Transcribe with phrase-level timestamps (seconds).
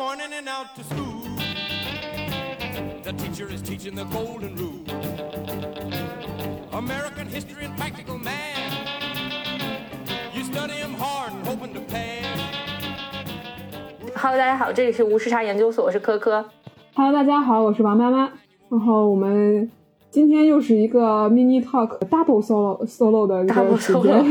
[0.00, 1.20] morning and out to school.
[3.04, 4.80] The teacher is teaching the golden rule.
[6.72, 8.72] American history and practical math.
[10.34, 12.24] You study 'em hard and hoping to pass.
[14.16, 16.46] Hello，大家好，这里是无时差研究所，我是科科。
[16.94, 18.30] Hello，大家好，我是王妈妈。
[18.70, 19.70] 然后我们
[20.10, 24.24] 今天又是一个 mini talk double solo solo 的一 Double 个时间。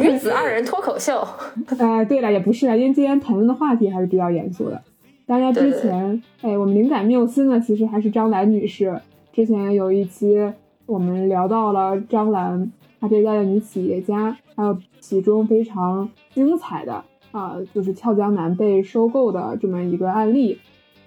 [0.00, 1.26] 女子二人脱口秀，
[1.78, 4.82] 呃，对了，也不是啊，因为今天谈论的话题还是比较严肃的。
[5.26, 9.00] 大家之前，哎，我们灵感缪斯呢，其实还是张兰女士。
[9.32, 10.52] 之前有一期
[10.86, 20.58] 我们聊到了张兰，她这一代的女企业家，还有其中非常精彩的啊、就是俏江南被收购的这么一个案例。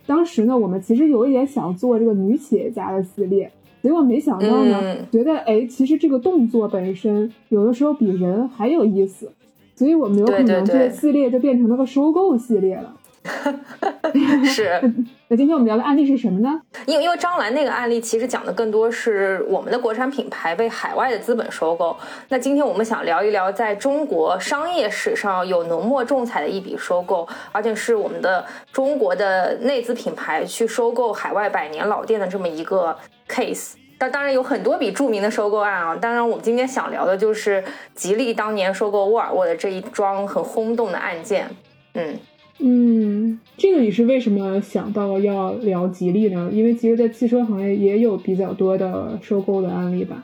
[0.06, 3.52] 当时呢，我们其实有一点想做这个女企业家的系列，
[3.84, 9.30] 结果没想到呢，嗯觉得哎，其实这个动作本身有的时候比人还有意思，
[9.76, 12.94] 所以我们有可能这个系列就变成了个收购系列了。
[14.44, 14.82] 是
[15.30, 16.62] 那今天我们聊的案例是什么呢？
[16.86, 21.96] 因为因为张兰那个案例其实讲的更多是我们的国产品牌被海外的资本收购。
[22.28, 32.94] 那今天我们想聊一聊在中国商业史上有浓墨重彩的一笔收购，而且是我们的中国的内资品牌去收购海外百年老店的这么一个
[33.34, 33.74] case。
[33.98, 37.64] 当当然有很多笔著名的收购案啊，当然我们今天想聊的就是
[37.96, 41.48] 吉利当年收购沃尔沃的这一桩很轰动的案件。
[41.94, 42.20] 嗯，
[42.60, 46.50] 嗯，这个你是为什么想到要聊吉利呢？
[46.52, 50.24] 因为其实，在汽车行业也有比较多的收购的案例吧。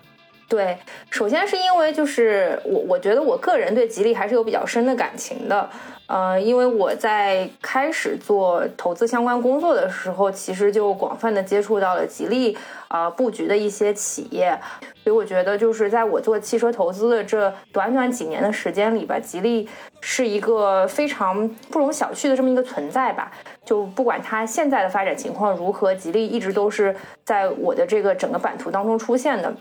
[0.50, 0.76] 对，
[1.12, 5.70] 首先是因为就是我，我觉得我个人对吉利还是有比较深的感情的，
[6.08, 14.60] 呃，因为我在开始做投资相关工作的时候，其实就广泛的接触到了吉利啊、布局的一些企业，
[15.04, 19.70] 所以我觉得就是在我做汽车投资的这短短几年的时间里吧，吉利
[20.02, 23.32] 是一个非常不容小觑的这么一个存在吧。
[23.64, 29.54] 就不管它现在的发展情况如何，吉利一直都是在我的这个整个版图当中出现的。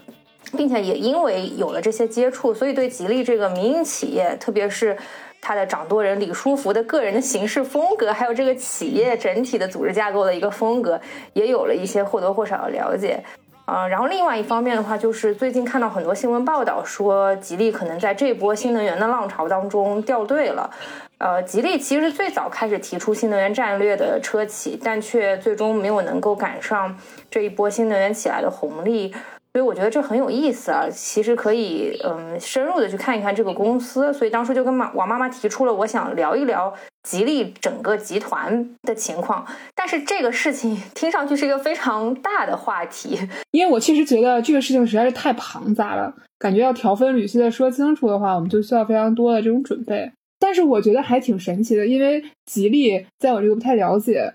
[0.57, 4.97] 并且也因为有了这些接触，所以对吉利这个民营企业，特别是
[5.41, 11.01] 它的掌舵人李书福的个人的行事风格，还有这个企业整体的组织架构的一个风格，
[11.33, 13.23] 也有了一些或多或少的了解。
[13.65, 20.71] 啊、然后另外一方面的话，就是最近看到很多新闻报道说，吉利可能在这波新能源的浪潮当中掉队了。
[21.19, 26.97] 呃，吉利其实最早开始提出新能源战略的车企，但却最终没有能够赶上
[27.31, 29.15] 这一波新能源起来的红利。
[29.53, 34.13] 所以我觉得这很有意思啊，其实可以嗯深入的去看一看这个公司。
[34.13, 36.73] 所以当初就跟妈王妈妈提出了，我想聊一聊
[37.03, 39.45] 吉利整个集团的情况。
[39.75, 43.19] 但是这个事情 听上去是一个非常大的话题，
[43.51, 50.13] 因为我其实觉得这个事情实在是太庞杂了，感觉要条分缕析的说清楚的话，我们就需要非常多的这种准备。
[50.39, 54.35] 但是我觉得还挺神奇的，因为吉利在我这个不太了解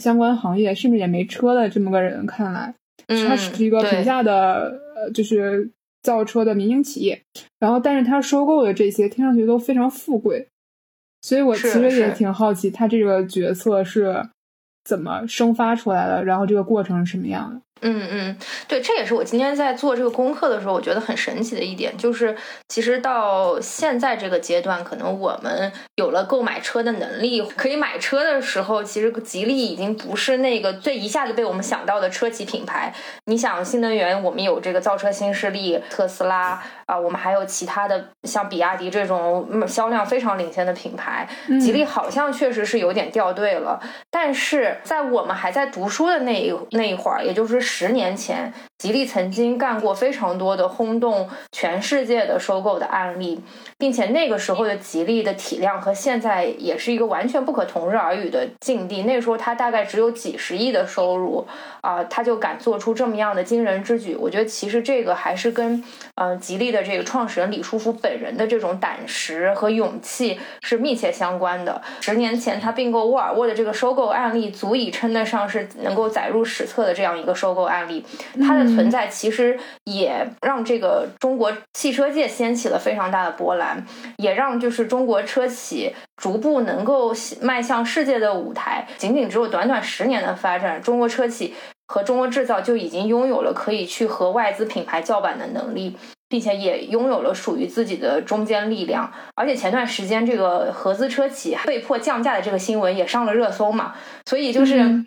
[0.00, 2.74] 相关行业，甚至也没车的这么个人看来，
[3.06, 5.70] 它是一个平价的呃，就是
[6.02, 7.22] 造车的民营企业。
[7.58, 10.48] 然后，但是它收购的这些听上去都非常富贵，
[11.22, 14.28] 所以我其实也挺好奇，它这个决策是
[14.84, 17.60] 怎么生发出来的，然后这个过程是什么样的。
[17.88, 18.36] 嗯嗯，
[18.66, 22.36] 对，这也是我今天在做这个功课的时候，我觉得很神奇的一点，就是
[22.68, 32.92] 其实到现在这个阶段，可能我们有了购买车的能力，可以买车的时候，其实吉利已经不是那个最一下子被我们想到的车企品牌。
[33.26, 41.28] 你想，新能源我们有这个造车新势力特斯拉啊、我们还有其他的像比亚迪这种嗯销量非常领先的品牌，
[41.60, 43.80] 吉利好像确实是有点掉队了。
[44.10, 53.40] 但是在我们还在读书的那一那一会儿，也就是十年前，吉利曾经干过非常多的轰动全世界的收购的案例，
[53.78, 59.04] 并且那个时候的吉利的体量和现在也是一个完全不可同日而语的境地。
[59.04, 61.46] 那时候他大概只有几十亿的收入
[61.80, 64.16] 啊、他就敢做出这么样的惊人之举。
[64.16, 65.82] 我觉得其实这个还是跟
[66.16, 71.80] 呃吉利的这个创始人李书福本人的这种胆识和勇气是密切相关的。
[72.00, 78.04] 十年前他并购沃尔沃的这个收购案例，足以称得上是能够载入史册的这样一个收购案例。
[78.44, 83.84] 他的存在其实也让这个中国汽车界掀起了非常大的波澜，
[84.18, 88.86] 也让就是中国车企逐步能够迈向世界的舞台。
[88.98, 91.54] 仅仅只有短短十年的发展，中国车企
[91.86, 95.96] 和中国制造就已经拥有了可以去和外资品牌叫板的能力。
[96.28, 103.94] 并且也拥有了属于自己的中坚力量，而且前段时间这个合资车企被迫降价的这个新闻也上了热搜嘛，
[104.28, 105.06] 所以就是、嗯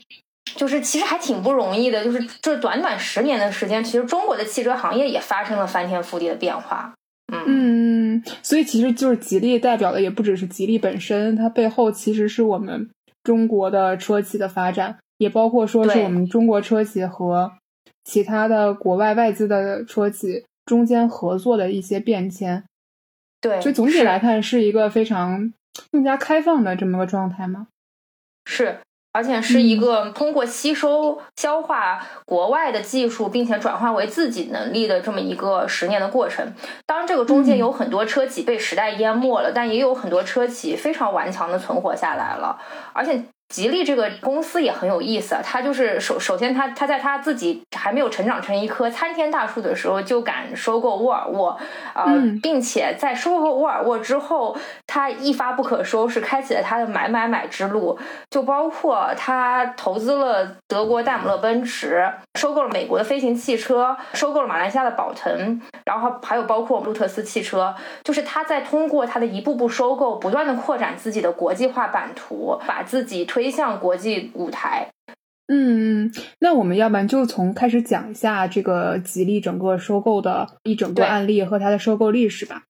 [0.56, 6.94] 就是其实还挺不容易的，就是这短短十年的时间，其实中国的汽车行业也发生了翻天覆地的变化。
[7.32, 12.90] 嗯嗯，所以其实就是吉利代表的也不只是吉利本身，它背后其实是我们
[13.24, 17.52] 中国的车企的发展，也包括说是我们中国车企和
[18.04, 22.64] 其他的国外外资的车企中间合作的一些变迁。
[23.40, 25.54] 对，所以总体来看，是一个非常
[25.92, 27.68] 更加开放的这么个状态吗。
[28.46, 28.80] 是，
[29.12, 36.54] 而且是一嗯个通过吸收、消化国外的技术，并且转化为自己能力的这么一个十年的过程。
[36.86, 42.60] 当然，这个中间嗯有很多车企被时代淹没了，但也有很多车企非常顽强的存活下来了，
[42.94, 43.24] 而且。
[43.50, 51.60] 吉利这个公司也很有意思啊，它就是首首先它它在它自己还没有成长成一棵参天大树的时候，就敢收购沃尔沃，
[51.96, 54.56] 呃，嗯并且在收购沃尔沃之后，
[54.86, 57.98] 它一发不可收拾，开启了它的买买买之路，
[58.30, 67.74] 就包括它投资了德国戴姆勒奔驰，收购了美国的飞行汽车，收购了马来西亚的宝腾，然后还有包括路特斯汽车，
[68.04, 74.90] 就是它在通过它的一步步收购，不断的扩展自己的国际化版图，把自己推向国际舞台。
[75.52, 82.64] 嗯，那我们要不然就从开始讲一下这个吉利整个收购的一整个案例和它的收购历史吧。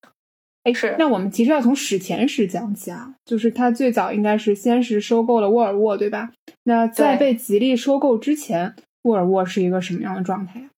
[0.64, 6.32] 哎，是那我们其实要从史前史讲起啊，就是它最早应该是先是收购了沃尔沃，对吧？
[6.64, 10.70] 那在被吉利收购之前，沃尔沃是一个什么样的状态？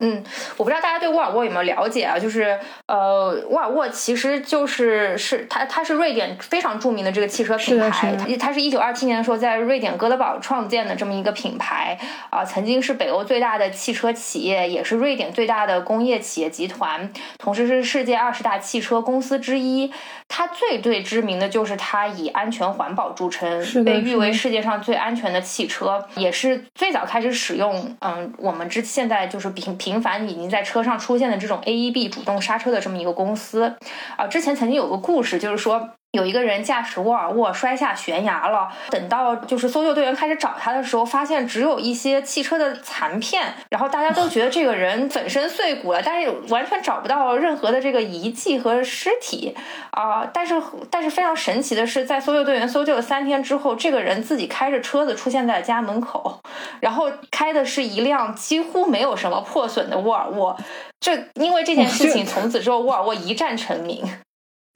[0.00, 0.22] 嗯，
[0.56, 2.18] 我不知道大家对沃尔沃有没有了解啊？
[2.18, 11.98] 就是呃，沃尔沃其实就是是它它是瑞典非常著名的这个汽车品牌，是是它是一九二七年的时候在瑞典哥德堡创建的这么一个品牌
[12.30, 19.92] 啊、曾经是北欧最大的汽车企业，也是瑞典最大的工业企业集团，同时是世界二十大汽车公司之一。
[20.28, 33.74] 它最最知名的就是它以安全环保著称被誉为世界上最安全的汽车，也是最早开始使用嗯我们之现在就是频频繁已经在车上出现的这种 AEB 主动刹车的这么一个公司
[34.18, 34.26] 啊。
[34.26, 35.90] 之前曾经有个故事，就是说。
[36.12, 49.54] 有一个人驾驶沃尔沃摔下悬崖了，等到就是搜救队员开始找他的时候，发现只有一些汽车的残片，然后大家都觉得这个人粉身碎骨了，但是完全找不到任何的这个遗迹和尸体
[49.90, 50.54] 啊、但是
[50.90, 56.40] 但是非常神奇的是，在搜救队员搜救了三天之后，这个人自己开着车子出现在家门口，
[56.80, 60.56] 然后开的是一辆几乎没有什么破损的沃尔沃。
[61.00, 64.04] 这因为这件事情，从此之后沃尔沃一战成名。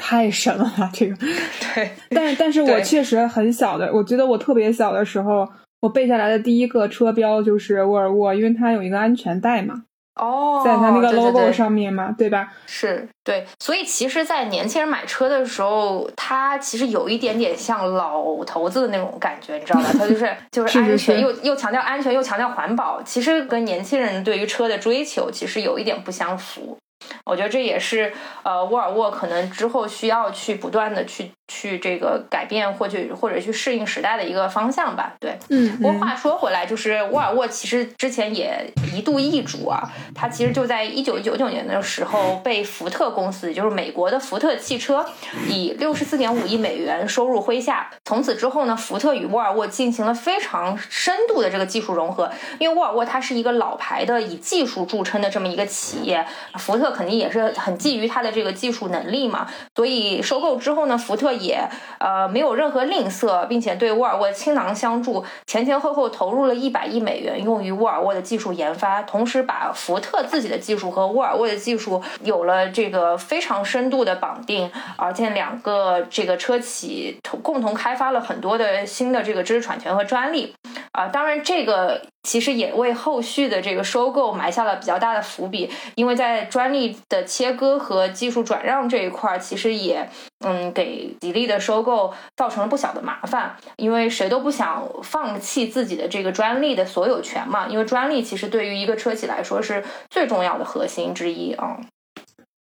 [0.05, 1.15] 太神了吧，这个。
[1.75, 5.49] 对，但但是我确实很小的，我觉得我特别小的时候，
[5.81, 9.85] 我背下来的第一个车标就是沃尔沃，因为它有一个安全带嘛，
[10.21, 12.53] 哦，在它那个 logo 对上面嘛，对吧？
[12.67, 19.87] 是对，所以其实，在年轻人买车的时候，它其实有一点点像老头子的那种感觉，你知道吧？
[19.93, 26.77] 它就是 就是是是安全，是又又强调安全，又强调环保，其实跟年轻人对于车的追求其实有一点不相符。
[27.25, 28.13] 我觉得这也是
[28.43, 35.15] 呃沃尔沃可能之后需要去不断的去去这个改变或者或者去适应时代的一个方向吧。
[35.21, 39.83] 对，嗯，不过话说回来，就是沃尔沃其实之前也一度易主啊，
[40.15, 45.05] 它其实就在一九九九年的时候被福特公司，也就是美国的福特汽车，
[45.49, 47.91] 以六十四点五亿美元收入麾下。
[48.05, 56.25] 从此之后呢，福特与沃尔沃进行了非常深度的这个技术融合，因为沃尔沃它是一个老牌的以技术著称的这么一个企业，
[56.59, 61.69] 福特肯定也是很觊觎它的这个技术能力嘛，所以收购之后呢，福特也
[61.99, 80.55] 呃没有任何吝啬，并且对沃尔沃倾囊相助，前前后后投入了一百亿美元用于沃尔沃的技术研发，同时把福特自己的技术和沃尔沃的技术有了这个非常深度的绑定，而且两个这个车企共同开发了很多的新的这个知识产权和专利。
[80.93, 90.07] 啊，当然，这个其实也为后续的这个收购埋下了比较大的伏笔，因为在专利的切割和技术转让这一块儿，其实也
[90.45, 101.81] 嗯给吉利的收购造成了不小的麻烦，因为谁都不想放弃自己的这个专利的所有权嘛，因为专利其实对于一个车企来说是最重要的核心之一啊。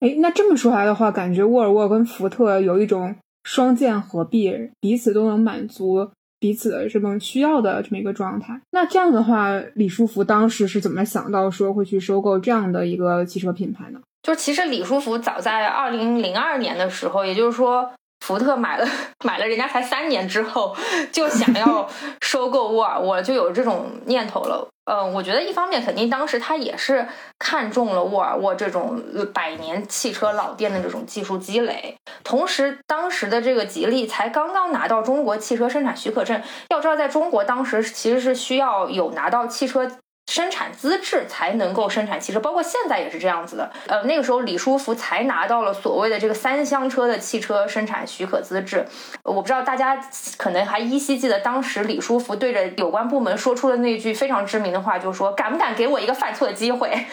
[0.01, 6.11] 哎，那这么说来的话，感觉沃尔沃跟福特有一种双剑合璧，彼此都能满足
[6.45, 8.61] 彼此的这么需要的这么一个状态。
[8.71, 14.01] 那这样的话，李书福当时是怎么想到说会去收购这样的一个汽车品牌呢？
[14.23, 17.91] 就其实李书福早在二零零二年的时候，也就是说。
[18.25, 18.89] 福特买了
[19.23, 20.75] 买了人家才三年之后，
[21.13, 21.87] 就想要
[22.23, 24.67] 收购沃尔沃，就有这种念头了。
[24.87, 27.07] 嗯，我觉得一方面肯定当时他也是
[27.39, 29.03] 看中了沃尔沃这种
[29.33, 36.41] 百年汽车老店的这种技术积累，同时当时的这个吉利才刚刚拿到中国汽车生产许可证。
[36.69, 39.91] 要知道，在中国当时其实是需要有拿到汽车
[40.27, 43.71] 生产资质才能够生产汽车，包括现在也是这样子的。
[43.87, 48.87] 呃，那个时候李书福才拿到了所谓的这个三厢车的汽车生产许可资质。
[49.23, 49.99] 我不知道大家
[50.37, 56.89] 可能还依稀记得，当时李书福对着有关部门说出的那句非常知名的话，就是说：“敢不敢给我一个犯错的机会？”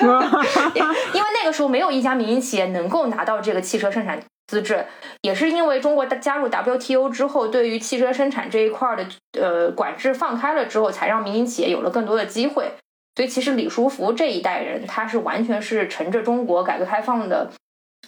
[0.00, 4.20] 因为那个时候没有一家民营企业能够拿到这个汽车生产。
[4.50, 4.84] 资质
[5.22, 9.06] 也是因为中国加入 WTO 之后，对于汽车生产这一块的
[9.40, 12.72] 呃管制放开了之后，才让民营企业有了更多的机会。
[13.14, 17.50] 所以其实李书福这一代人，他是完全是乘着中国改革开放的，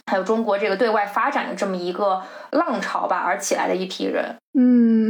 [0.07, 4.37] 还有中国这个对外发展的这么一个浪潮吧而起来的一批人。
[4.59, 5.02] 嗯，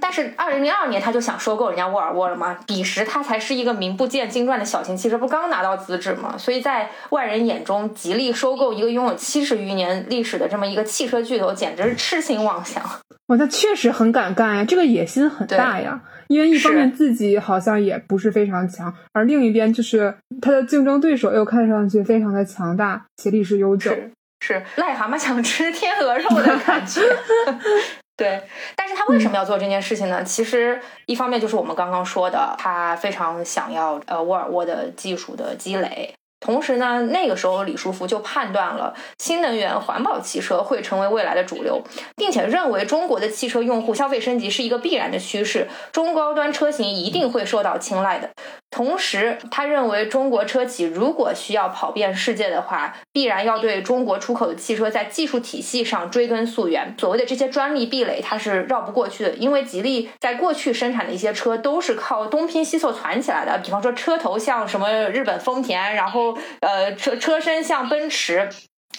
[0.00, 2.58] 但是二零零二年他就想收购人家沃尔沃了吗？
[2.66, 6.36] 彼时他才是一个名不见经传的小型汽车，不刚拿到资质吗？
[6.38, 12.82] 所以在外人眼中，吉利收购一个拥有七十余年历史的这么一个汽车巨头，简直是痴心妄想。
[13.26, 16.00] 哇，他确实很敢干呀，这个野心很大呀。
[16.28, 23.94] 因为一方面自己好像也不是非常强，而另一边就是他的竞争对手又看上去非常的强大且历史悠久，
[24.40, 27.02] 是癞蛤蟆想吃天鹅肉的感觉。
[28.16, 28.42] 对，
[28.76, 30.22] 但是他为什么要做这件事情呢？
[30.22, 36.14] 其实一方面就是我们刚刚说的，他非常想要呃沃尔沃的技术的积累。
[36.42, 41.80] 同时呢，那个时候李书福就判断了新能源环保汽车会成为未来的主流，
[42.16, 48.28] 并且认为中国的汽车用户消费升级是一个必然的趋势，中高端车型一定会受到青睐的。
[48.70, 56.94] 同时，他认为中国车企如果需要跑遍世界的话，必然要对中国出口的汽车在技术体系上追根溯源。
[56.98, 66.31] 所谓的这些专利壁垒，它是绕不过去的，因为吉利在过去生产的一些车都是靠东拼西凑攒起来的，比方说车头像什么日本丰田，然后。
[66.60, 68.48] 呃，车车身像奔驰，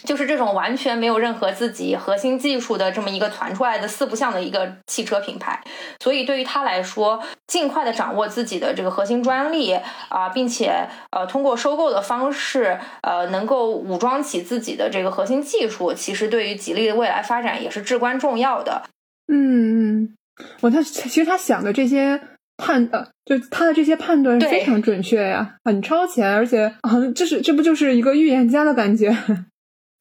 [0.03, 5.61] 就是这种完全没有任何自己核心技术的这么一个传出来的四不像的一个汽车品牌。
[5.99, 9.73] 所以对于他来说，尽快的掌握自己的这个核心专利
[10.09, 18.83] 啊，并且呃通过收购的方式呃能够武装起自己的这个核心技术，其实对于吉利的未来发展也是至关重要的。
[19.27, 20.15] 嗯嗯，
[20.61, 22.19] 我他其实他想的这些。
[22.57, 29.15] 判呃，就他的这些判断非常准确呀，很超前，而且啊，这是这不就是一个预言家的感觉。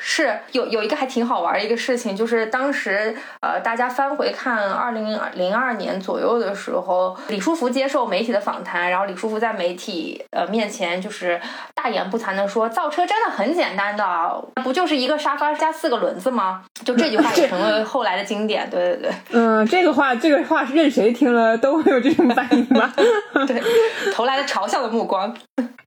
[0.04, 11.40] 是有有一个还挺好玩的一个事情，就是当时呃，大家翻回看二零零二年左右的时候，李书福接受媒体的访谈，然后李书福在媒体呃面前就是
[11.72, 16.64] 大言不惭的说，造车真的很简单的，不就是一个沙发加四个轮子吗？
[16.84, 18.68] 就这句话也成了后来的经典。
[18.68, 22.92] 对对对，嗯，这个话这个话任谁听了都会有这种反应吧？
[23.46, 23.62] 对，
[24.12, 25.32] 投来了嘲笑的目光。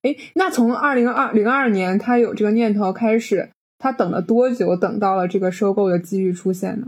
[0.04, 3.50] 哎，那从二零二零二年他有这个念头开始。
[3.86, 4.76] 他等了多久？
[4.76, 6.88] 等到了这个收购的机遇出现呢？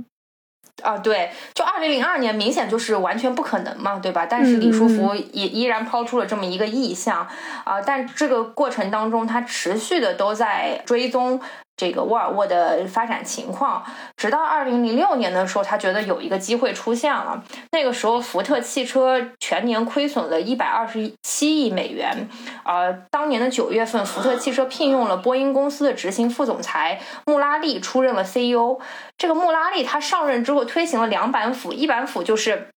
[0.81, 4.25] 啊，对，就二零零二年，明显就是完全不可能嘛，对吧？
[4.25, 7.27] 但是李书福也依然抛出了这么一个意向
[7.65, 11.39] 啊，但这个过程当中，他持续的都在追踪。
[11.77, 13.85] 这个沃尔沃的发展情况，
[14.17, 17.43] 直到二零零六年的时候，他觉得有一个机会出现了。
[17.71, 22.27] 那个时候，福特汽车全年亏损了一百二十七亿美元。
[22.65, 28.79] 呃，当年的九月份，福特汽车聘用了波音公司的执行副总裁穆拉利出任了 CEO。
[29.17, 32.69] 这个穆拉利他上任之后，推行了两板斧，一板斧就是。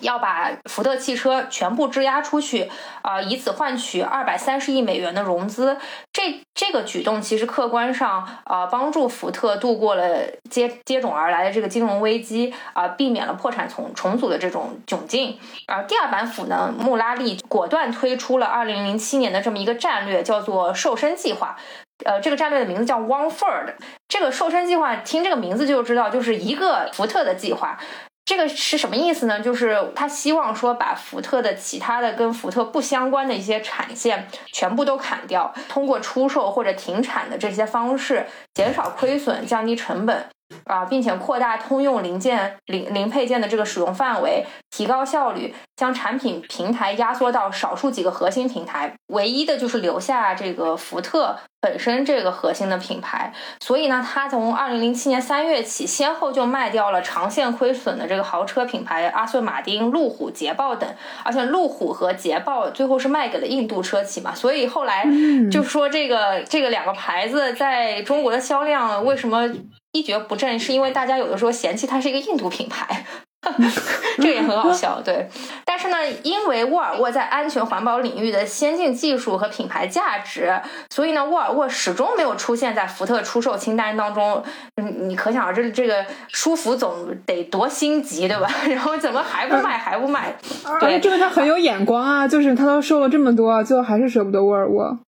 [0.00, 2.70] 要把福特汽车全部质押出去，
[3.02, 5.76] 啊，以此换取二百三十亿美元的融资。
[6.12, 15.38] 这这个举动其实客观上啊，帮助福特度过了接接踵而来的这个金融危机，啊，避免了破产重重组的这种窘境。
[15.66, 21.56] 而第二板斧呢，穆拉利果断推出了二零零七年的这么一个战略，叫做瘦身计划。
[22.04, 23.72] 呃，这个战略的名字叫 One Ford。
[24.06, 27.78] 这个瘦身计划，听这个名字就知道，就是一个福特的计划。
[28.26, 29.40] 这个是什么意思呢？
[29.40, 40.26] 就是他希望说把福特的其他的跟福特不相关的一些产线全部都砍掉，通过出售或者停产的这些方式减少亏损、降低成本。
[40.64, 53.32] 啊，并且扩大通用零件、零零配件的这个使用范围，提高效率，将产品平台压缩到少数几个核心平台，唯一的就是留下这个福特本身这个核心的品牌。
[53.60, 60.88] 所以呢，他从二零零七年三月起，先后就卖掉了长线亏损的这个豪车品牌阿斯顿马丁、路虎、捷豹等，
[61.24, 64.34] 而且路虎和捷豹最后是卖给了印度车企嘛。
[64.34, 65.04] 所以后来
[65.50, 69.48] 就说这个这个两个牌子在中国的销量为什么？
[69.96, 73.04] 一蹶不振，是因为大家有的时候嫌弃它是一个印度品牌，
[74.18, 75.00] 这个也很好笑。
[75.02, 75.28] 对，
[75.64, 80.52] 但是呢，因为沃尔沃在安全环保领域的先进技术和品牌价值，
[80.90, 84.42] 所以呢，沃尔沃始终没有出现在福特出售清单当中。
[84.76, 88.48] 嗯，你可想而知，这个舒服总得多心急，对吧？
[88.68, 90.36] 然后怎么还不卖，还不卖？
[90.80, 94.98] 对，这个他很有眼光啊，就是他都售了这么多，最后还是舍不得沃尔沃。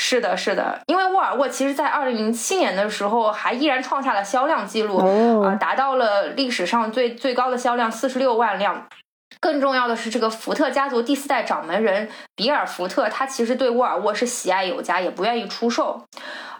[0.00, 8.86] 是的，是的，因为沃尔沃其实，在二零零七年的时候，还依然创下了销量记录，啊，达到了历史上最最高的销量四十六万辆。
[9.40, 16.00] 更重要的是，这个福特家族第四代掌门人比尔·福特，他其实对沃尔沃是喜爱有加，也不愿意出售。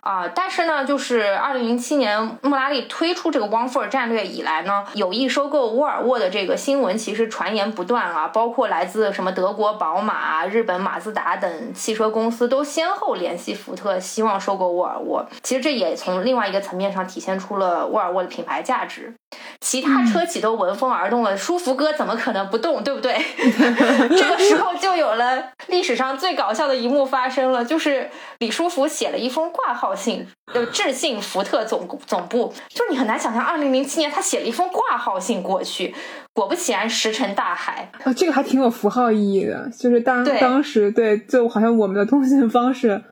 [0.01, 15.27] 啊，但是呢，就是二零零七年穆拉利推出这个 One for 战略以来呢，有意收购沃尔沃的这个新闻其实传言不断啊，包括来自什么德国宝马、日本马自达等汽车公司都先后联系福特，希望收购沃尔沃。
[15.43, 19.15] 其实这也从另外一个层面上体现出了沃尔沃的品牌价值。
[19.61, 23.19] 其他车企都闻风而动了，舒服哥怎么可能不动，对不对？
[24.17, 32.53] 这个时候就有了历史上最搞笑的一幕发生了，就是李书福写了一封挂号信，就致信福特总总部。
[32.69, 35.95] 就是你很难想象，二零零七年他写了一封挂号信过去，
[36.33, 37.91] 果不其然石沉大海。
[38.05, 43.03] 啊，这个还挺有符号意义的，就是当当时对，就好像我们的通信方式。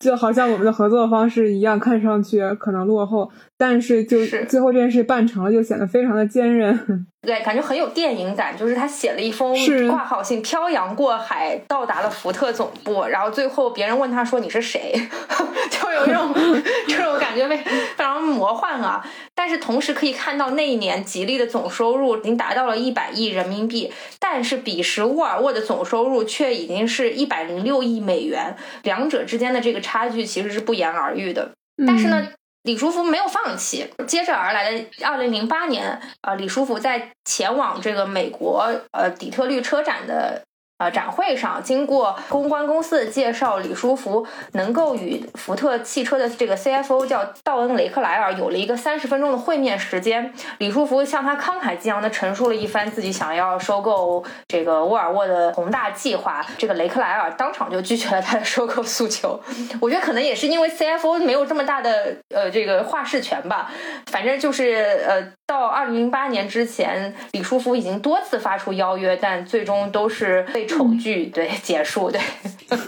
[0.00, 3.30] 就好像我们的合作方式一样，看上去可能落后，
[3.62, 6.76] 但是就最后这件事办成了，就显得非常的坚韧。
[7.22, 9.56] 对，感觉很有电影感，就是他写了一封
[9.88, 14.92] 挂号信，漂洋过海到达了福特总部，然后最后别人问他说你是谁，
[15.70, 16.34] 就有这种
[16.88, 19.06] 这种感觉，非非常魔幻啊。
[19.36, 31.52] 但是同时可以看到那一年吉利的总收入已经达到了一百亿人民币，但是彼时沃尔沃的总收入却已经是一百零六亿美元，两者之间的这个差距其实是不言而喻的。
[31.86, 32.26] 但是呢。
[32.62, 40.42] 李书福没有放弃，接着而来的二零零八年，啊，李书福在前往这个美国呃底特律车展的。
[40.82, 50.34] 呃，展会上经过公关公司的介绍，李书福能够与福特汽车的这个 CFO 叫道恩·雷克莱尔有了一个三十分钟的会面时间。
[50.58, 56.44] 李书福向他慷慨激昂地陈述了一番自己想要收购这个沃尔沃的宏大计划。
[56.58, 59.40] 这个雷克莱尔当场就拒绝了他的收购诉求。
[59.80, 63.70] 我觉得可能也是因为 CFO 没有这么大的呃这个话事权吧。
[64.06, 70.66] 反正就是呃，到二零零八年之前，李书福已经多次发出邀约，但最终都是被。
[70.72, 72.18] 丑剧对结束对，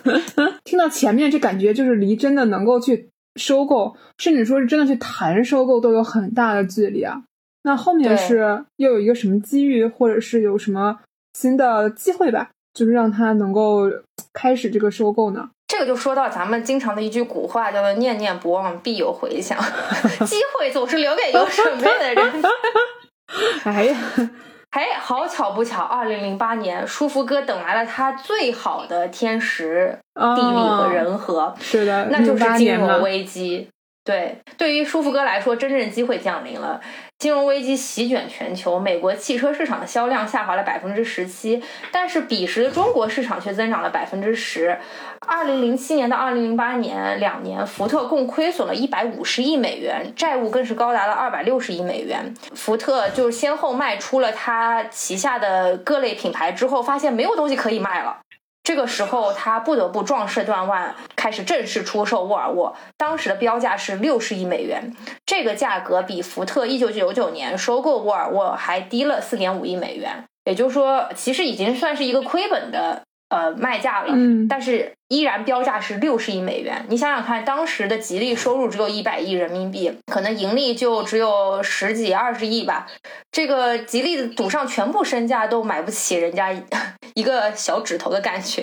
[0.65, 7.25] 听到前面这感觉就是离真的能够去收购，甚至说是真的去谈收购都有很大的距离啊。
[7.65, 11.01] 那后面是又有一个什么机遇，或者是有什么
[11.35, 13.91] 新的机会吧，就是让他能够
[14.33, 15.51] 开始这个收购呢？
[15.85, 19.59] 这个就说到咱们经常的一句古话，叫做“念念不忘，必有回响”。
[20.25, 22.43] 机会总是留给有准备的人。
[23.65, 23.97] 哎呀。
[24.71, 33.69] 哎，好巧不巧，二零零八年，舒服哥等来了他最好的天时地利和人和，是的，那就是金融危机。
[34.05, 36.81] 对，对于舒服哥来说，真正机会降临了。
[37.25, 44.79] 金融危机席卷全球，美国汽车市场的销量下滑了百分之十七，但是彼时的中国市场却增长了百分之十。
[45.27, 52.35] 二零零七年到二零零八年两年，福特共亏损了一百五十亿美元，债务更是高达了二百六十亿美元。
[52.55, 58.19] 福特就先后卖出了他旗下的各类品牌之后，发现没有东西可以卖了。
[58.65, 62.75] 这个时候，他不得不壮士断腕，开始正式出售沃尔沃。
[62.97, 64.97] 当时的标价是六十亿美元，
[65.27, 70.25] 这个价格比福特一九九九年收购沃尔沃还低了四点五亿美元。
[70.47, 73.03] 也就是说，其实已经算是一个亏本的
[73.35, 74.13] 呃卖价了。
[74.13, 76.87] 嗯，但是依然标价是六十亿美元。
[76.89, 82.87] 你想想看，当时的吉利收入只有一百亿人民币，可能盈利就只有十几二十亿吧。
[83.31, 86.55] 这个吉利赌上全部身价都买不起人家。
[87.15, 88.63] 一个小指头的感觉，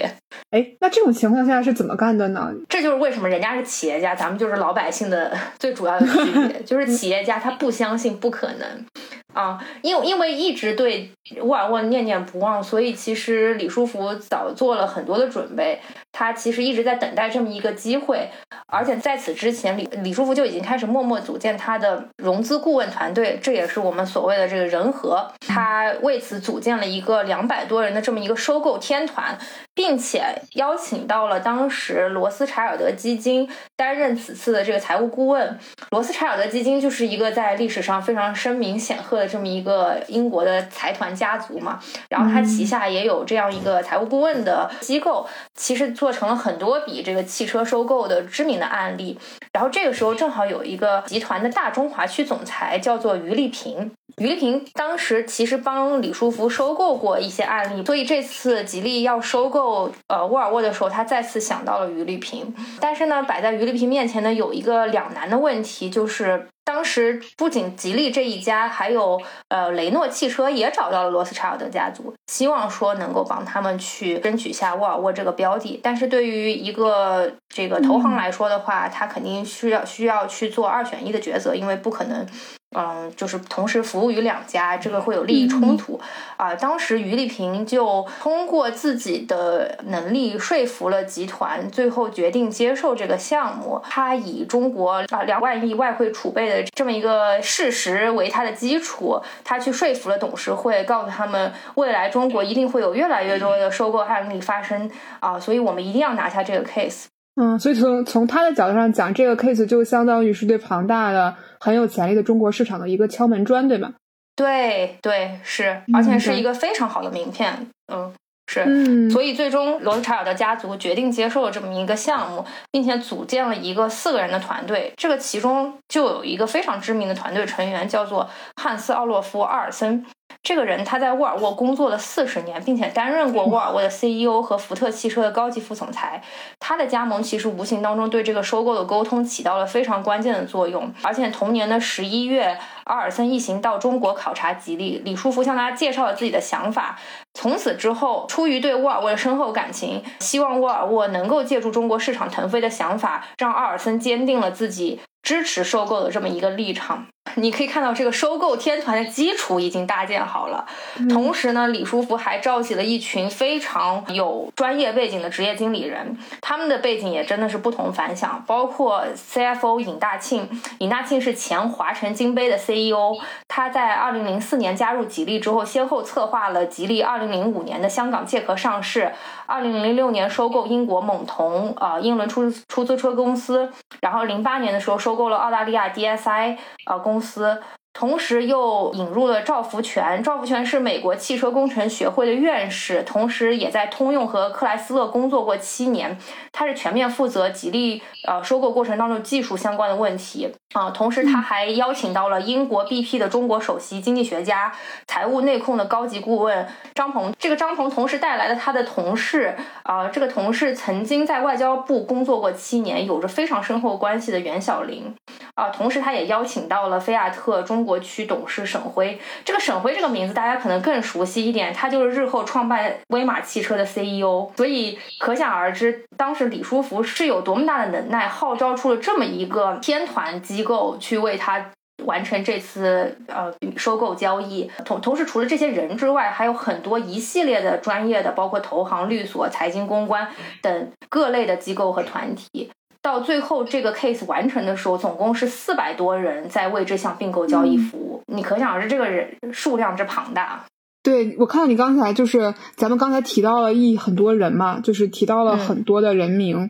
[0.49, 2.51] 哎，那这种情况下是怎么干的呢？
[2.67, 8.85] 这就是为什么人家是企业家，咱们就是老百姓的最主要的区别， 就是企业家他不相信不可能。
[9.33, 11.09] 啊，因为因为一直对
[11.41, 15.79] 沃尔沃念念不忘，所以其实李书福早做了很多的准备。
[16.11, 18.29] 他其实一直在等待这么一个机会，
[18.67, 25.31] 而且在此之前，李李书福就已经开始默默组建他的融资顾问团队，这也是我们所谓的这个人和。
[25.47, 29.37] 他为此组建了一个两百多人的这么一个收购天团。
[29.73, 30.21] 并且
[30.55, 35.57] 邀请到了当时罗斯柴尔德基金担任此次的这个财务顾问。
[35.91, 41.79] 罗斯柴尔德基金就是一个在历史上非常声名显赫的这么一个英国的财团家族嘛。
[42.09, 49.19] 然后他旗下也有这样一个财务顾问的机构，其实做成了很多笔这个汽车收购的知名的案例。
[49.53, 62.51] 然后这个时候正好有一个集团的大中华区总裁叫做于丽萍，于丽萍当时其实帮李书福收购过一些案例，所以这次吉利要收购呃沃尔沃的时候，他再次想到了于丽萍。
[62.79, 75.79] 但是呢，摆在于丽萍面前呢有一个两难的问题，就是当时不仅吉利这一家，还有呃雷诺汽车也找到了罗斯柴尔德家族，希望说能够帮他们去争取下沃尔沃这个标的。
[75.83, 82.25] 但是对于一个这个投行来说的话，他肯定需要需要去做二选一的抉择，因为不可能。
[82.73, 85.99] 嗯，就是同时服务于两家，这个会有利益冲突
[86.37, 86.55] 啊。
[86.55, 93.81] 当时于丽萍就通过自己的能力说服了集团，最后决定接受这个项目。
[93.83, 107.07] 他以中国啊两万亿外汇储备的这么一个事实为他的基础，他去说服了董事会，告诉他们未来中国一定会有越来越多的收购案例发生啊，所以我们一定要拿下这个 case。
[107.35, 113.93] 嗯，所以从从他的角度上讲，这个 case 就相当于是对庞大的、很有潜力的中国市场的一个敲门砖，对吧？
[114.35, 117.67] 对对是，而且是一个非常好的名片。
[117.93, 118.11] 嗯，
[118.47, 119.09] 是。
[119.11, 124.91] 所以最终罗斯柴尔德家族决定接受了这么一个项目，并且组建了一个四个人的团队。
[124.97, 130.03] 这个其中就有一个非常知名的团队成员，叫做汉斯·奥洛夫·阿尔森。
[130.43, 136.21] 这个人他在沃尔沃工作了四十年，并且担任过沃尔沃的 CEO 和福特汽车的高级副总裁。
[136.59, 140.91] 他的加盟其实无形当中对这个收购的沟通起到了非常关键的作用。
[141.03, 146.97] 而且同年的十一月，阿尔森一行到中国考察吉利，李书福向大家介绍了自己的想法。
[147.35, 154.99] 从此之后，出于对沃尔沃的深厚感情，希望沃尔沃能够借助中国市场腾飞的想法，让阿尔森坚定了自己。
[155.23, 157.05] 支持收购的这么一个立场，
[157.35, 160.65] 你可以看到这个收购天团的基础已经搭建好了。
[161.07, 168.43] 同时呢，李书福还召集了一群非常有专业背景的职业经理人，他们的背景也真的是不同凡响。
[168.47, 173.15] 包括 CFO 尹大庆，尹大庆是前华晨金杯的 CEO，
[173.47, 179.13] 他在2004年加入吉利之后，先后策划了吉利2005年的香港借壳上市
[179.47, 185.11] ，2006年收购英国猛童呃英伦出出租车公司，然后08年的时候收。
[185.11, 186.55] 收购了澳大利亚 DSI
[186.85, 187.61] 呃公公司
[187.93, 196.17] 同时又引入了赵福全，赵福全是美国汽车工程学会的院士，同时也在通用和克莱斯勒工作过七年。
[196.53, 200.89] 他是全面负责吉利呃收购过程当中技术相关的问题啊。
[200.91, 204.71] 同时他还邀请到了英国 BP 的中国首席经济学家、
[205.05, 207.33] 财务内控的高级顾问张鹏。
[207.37, 215.13] 这个张鹏同时带来了他的同事啊，这个同事曾经在外交部工作过七年，有着非常深厚关系的袁小林
[215.55, 215.69] 啊。
[215.69, 217.80] 同时他也邀请到了菲亚特中。
[217.81, 231.71] 中国区董事沈辉，这个沈辉这个名字大家可能更熟悉一点，他就是日后创办威马汽车的 CEO，所以可想而知，当时李书福是有多么大的能耐，号召出了这么一个天团机构去为他
[232.05, 234.69] 完成这次呃收购交易。
[234.85, 240.27] 同同时，除了这些人之外，还有很多一系列的专业的，包括投行、律所、财经公关
[240.61, 242.69] 等各类的机构和团体。
[243.01, 248.21] 到最后这个 case 完成的时候，总共是四百多人在为这项并购交易服务。
[248.27, 250.63] 你可想而知，这个人数量之庞大。
[251.01, 256.69] 对我看到你刚才就是咱们刚才提到了一很多人嘛，就是提到了很多的人名，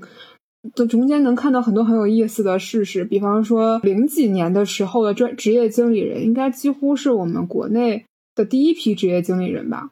[0.73, 3.03] 这中间能看到很多很有意思的事实。
[3.03, 9.89] 比方说零几年的时候的专职业经理人，应该几乎是我们国内的第一批职业经理人吧？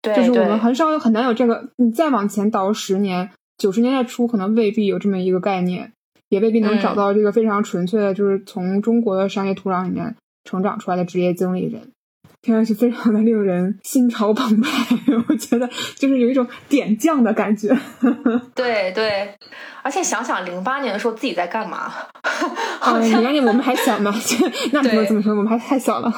[0.00, 1.70] 对，就是我们很少有很难有这个。
[1.76, 3.30] 你再往前倒十年。
[3.60, 5.92] 九十年代初可能未必有这么一个概念，
[6.30, 11.92] 也未必能找到这个非常纯粹的，就是从中国的商业土壤里面成长出来的职业经理人，
[12.40, 14.70] 听上去非常的令人心潮澎湃。
[15.28, 17.68] 我觉得就是有一种点将的感觉。
[18.56, 19.34] 对对，
[19.82, 21.92] 而且想想零八年的时候自己在干嘛？
[23.02, 24.10] 零八年我们还小嘛，
[24.72, 25.34] 那怎么怎么说？
[25.34, 26.10] 我们还太小了。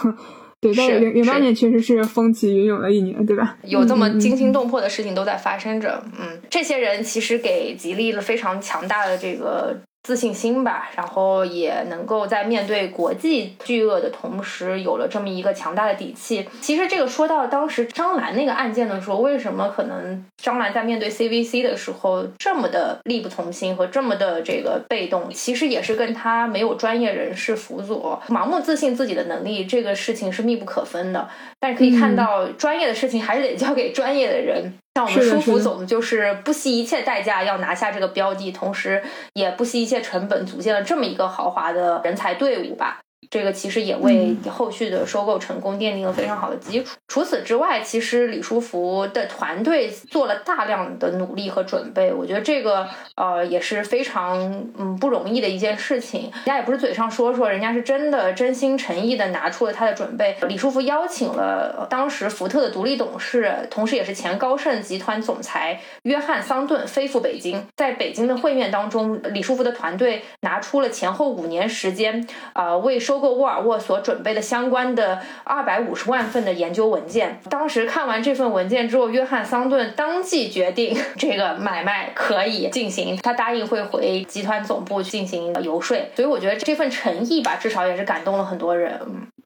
[0.63, 3.59] 对，但零零八年确实是风起云涌的一年，对吧？
[3.67, 6.03] 有这么惊心动魄的事情都在发生着。
[6.19, 9.77] 嗯，这些人其实给吉利了非常强大的这个。
[10.03, 16.49] 自信心吧，然后也能够在面对国际巨鳄的同时，有了这么一个强大的底气。
[16.61, 31.29] 其实这个说到当时张兰那个案件的时候，为什么可能张兰在面对 CVC 的时候这么的力不从心和这么的这个被动，其实也是跟他没有专业人士辅佐，盲目自信自己的能力这个事情是密不可分的。
[31.63, 34.75] 但是可以看到，专业的事情还是得交给专业的人。
[34.97, 39.01] 像我们舒服总就是不惜一切代价要拿下这个标的，同时
[39.35, 42.99] 也不惜一切成本组建了这么一个豪华的人才队伍吧。
[43.33, 46.99] 这个其实也为后续的收购成功奠定了非常好的基础。
[47.09, 54.39] 除此之外，其实李书福的团队做了大量的努力和准备，我觉得这个呃也是非常
[54.77, 56.25] 嗯不容易的一件事情。
[56.25, 60.37] 人家也不是嘴上说说，人家是真的真心诚意的拿出了他的准备。
[60.47, 77.39] 李书福邀请了当时福特的独立董事，同时也是前高盛集团总裁约翰桑顿飞赴北京，在北京的会面当中，李书福的团队拿出了前后五年时间，呃，为收过沃尔沃所准备的相关的二百五十万份的研究文件。
[77.49, 85.97] 当时看完这份文件之后，约翰桑顿当即决定这个买卖可以进行，他答应会回集团总部进行游说。
[86.17, 88.99] 所以我觉得这份诚意吧，至少也是感动了很多人。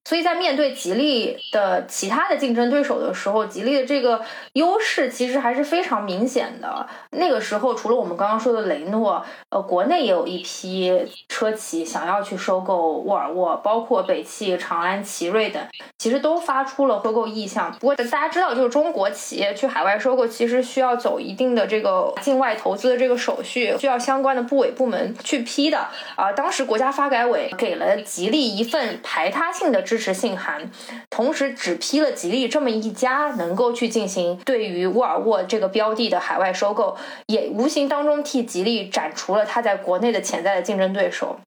[0.06, 6.86] 所以在面对吉利的其他的竞争对手的时候，吉利的这个优势其实还是非常明显的。
[7.10, 10.92] 那个时候，除了我们刚刚说的雷诺，呃，国内也有一批
[11.28, 15.60] 车企想要去收购沃尔沃，包括北汽、长安、奇瑞等，
[15.98, 17.72] 其实都发出了收购意向。
[17.72, 25.88] 不过大家知道，就是中国企业去海外收购，其实需要走一定的这个境外投资的这个手续，需要相关的部委部门去批的。
[26.14, 30.70] 啊，当时国家发改委给了吉利一份排他性的支持信函，
[31.10, 41.38] 同时只批了吉利这么一家能够去进行对于沃尔沃这个标的的海外收购，也无形当中替吉利斩除了它在国内的潜在的竞争对手。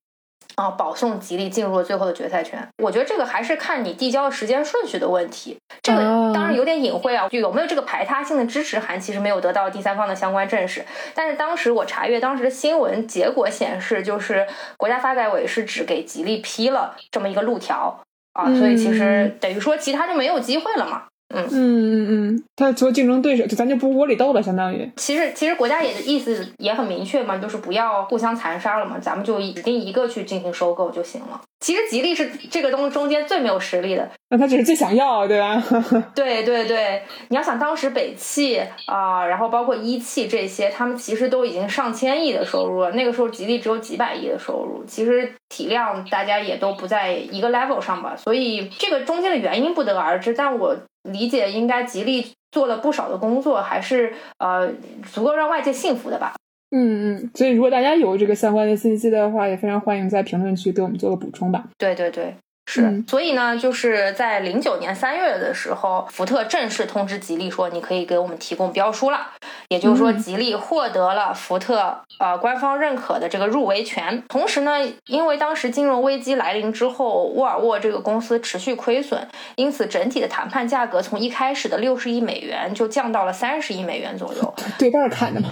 [0.56, 2.68] 啊，保送吉利进入了最后的决赛圈。
[2.84, 5.58] 我觉得这个还是看你递交的时间顺序的问题。
[5.82, 6.02] 这个
[6.34, 10.84] 当然有点隐晦啊，就有没有这个排他性的支持函，其实没有得到第三方的相关证实。
[11.16, 17.98] 但是当时我查阅当时的新闻结果显示，就是国家发改委是只给吉利批了这么一个路条
[18.34, 21.08] 啊，所以其实等于说其他就没有机会了嘛。
[21.34, 24.90] 嗯嗯嗯嗯，他做竞争对手，就咱就不窝里斗了，相当于。
[24.98, 31.40] 其实其实国家也意思也很明确嘛，就是不要互相残杀了嘛，咱们就指定一个去进行收购就行了。
[31.60, 35.62] 其实吉利是这个东中间最没有实力的，那他只是最想要，对吧？
[36.16, 50.76] 对对对，你要想当时北汽啊，然后包括一汽这些，他们其实都已经上千亿的收入了，那个时候吉利只有几百亿的收入，其实体量大家也都不在一个 level 上吧，所以这个中间的原因不得而知，但我。
[51.12, 54.72] 理解应该极力做了不少的工作，还是呃
[55.04, 56.34] 足够让外界信服的吧。
[56.72, 61.66] 嗯嗯，所以如果大家有这个相关的信息的话，也非常欢迎在评论区给我们做个补充吧。
[61.78, 62.36] 对对对。
[62.72, 69.32] 是，所以呢，就是在零九年三月的时候，福特正式通知吉利说，你可以给我们提供标书了。
[69.70, 74.24] 也就是说，吉利获得了福特呃官方认可的这个入围权。
[74.28, 74.78] 同时呢，
[75.08, 85.50] 因为当时金融危机来临之后，沃尔沃这个公司持续亏损，因此整体的谈判价格从一开始的六十亿美元就降到了三十亿美元左右， 对半砍的嘛。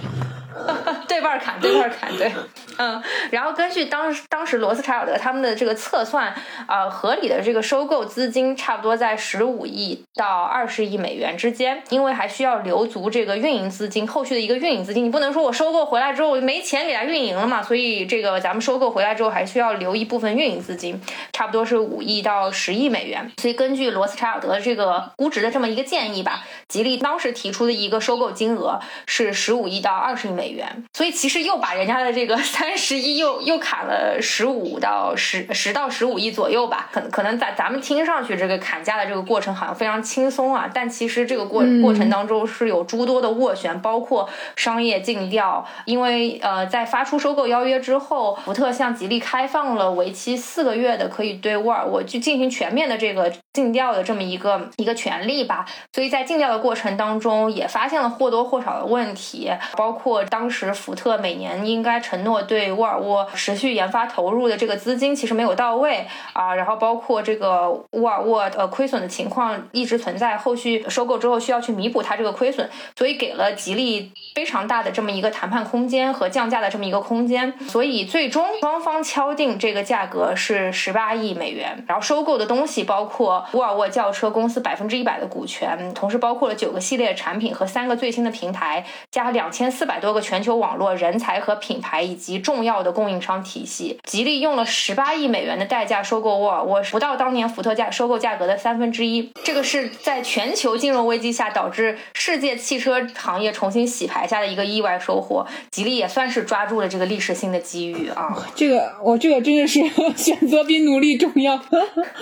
[1.08, 2.32] 对半砍，对半砍，对，
[2.76, 6.34] 嗯，然后根据当当时罗斯柴尔德他们的这个测算，
[6.66, 21.00] 呃，合理的这个收购资金差不多在十五亿到二十亿美元之间，因为还需要留足这个运营资金，后续的一个运营资金，你不能说我收购回来之后我没钱给他运营了嘛，所以这个咱们收购回来之后还需要留一部分运营资金，
[21.32, 23.30] 差不多是五亿到十亿美元。
[23.38, 30.47] 所以根据罗斯柴尔德这个估值的这么一个建议吧，吉利当时提出的一个收购金额是十五亿到二十亿美元。
[30.50, 60.37] 元，所以其实又把人家的这个 三十亿又又砍了十五到十十到十五亿左右吧，可能可能在咱们听上去这个砍价的这个过程好像非常轻松啊，但其实这个过过程当中是有诸多的斡旋，包括商业尽调，因为呃在发出收购邀约之后，福特向吉利开放了为期四个月的可以对沃尔沃去进行全面的这个尽调的这么一个一个权利吧，所以在尽调的过程当中也发现了或多或少的问题，包括当。
[60.38, 90.38] 当时福特每年应该承诺对沃尔沃持续研发投入的这个资金其实没有到位啊，然后包括这个沃尔沃呃亏损的情况一直存在，后续收购之后需要去弥补它这个亏损，所以给了吉利非常大的这么一个谈判空间和降价的这么一个空间，所以最终双方敲定这个价格是十八亿美元，然后收购的东西包括沃尔沃轿车公司百分之一百的股权，同时包括了九个系列产品和三个最新的平台，加两千四百多个全。
[90.38, 99.32] 全球网络人才和品牌以及重要的供应商体系，吉利用了十八亿美元的代价收购沃尔沃，不到当年福特价收购价格的三分之一。
[99.42, 105.44] 这个是在全球金融危机下导致世界汽车行业重新洗牌下的一个意外收获。
[105.72, 108.46] 吉利也算是抓住了这个历史性的机遇啊！
[108.54, 109.80] 这个我这个真的是
[110.14, 111.58] 选择比努力重要。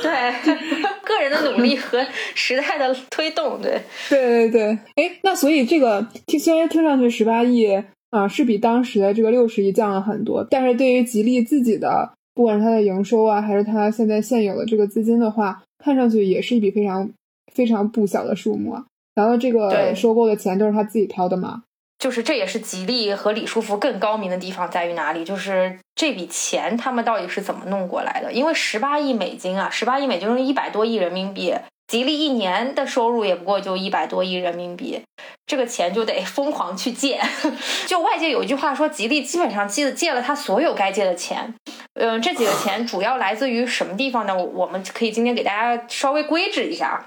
[0.01, 0.33] 对，
[1.05, 2.03] 个人的努力和
[2.35, 3.61] 时代的推动。
[3.61, 4.79] 对，对对对。
[4.95, 7.67] 哎，那所以这个听虽然听上去十八亿。
[8.11, 17.11] 啊，是比当时的这个六十亿降了很多，但是对于吉利自己的不管是它的营收啊，还是它现在现有的这个资金的话，看上去也是一笔非常
[17.53, 18.85] 非常不小的数目啊。
[19.15, 21.63] 然后这个收购的钱都是他自己掏的嘛？
[21.99, 25.25] 就是这也是吉利和李书福更高明的地方在于哪里？
[25.25, 28.31] 就是这笔钱他们到底是怎么弄过来的？
[28.31, 31.55] 因为十八亿美金啊，十八亿美金是一百多亿人民币，
[31.87, 35.01] 吉利一年的收入也不过就一百多亿人民币，
[35.47, 37.21] 这个钱就得 疯狂去借。
[37.87, 41.55] 就外界有一句话说，吉利基本上借借了他所有该借的钱。
[41.95, 44.37] 嗯，这几个钱主要来自于什么地方呢？
[44.37, 47.05] 我们可以今天给大家稍微规制一下。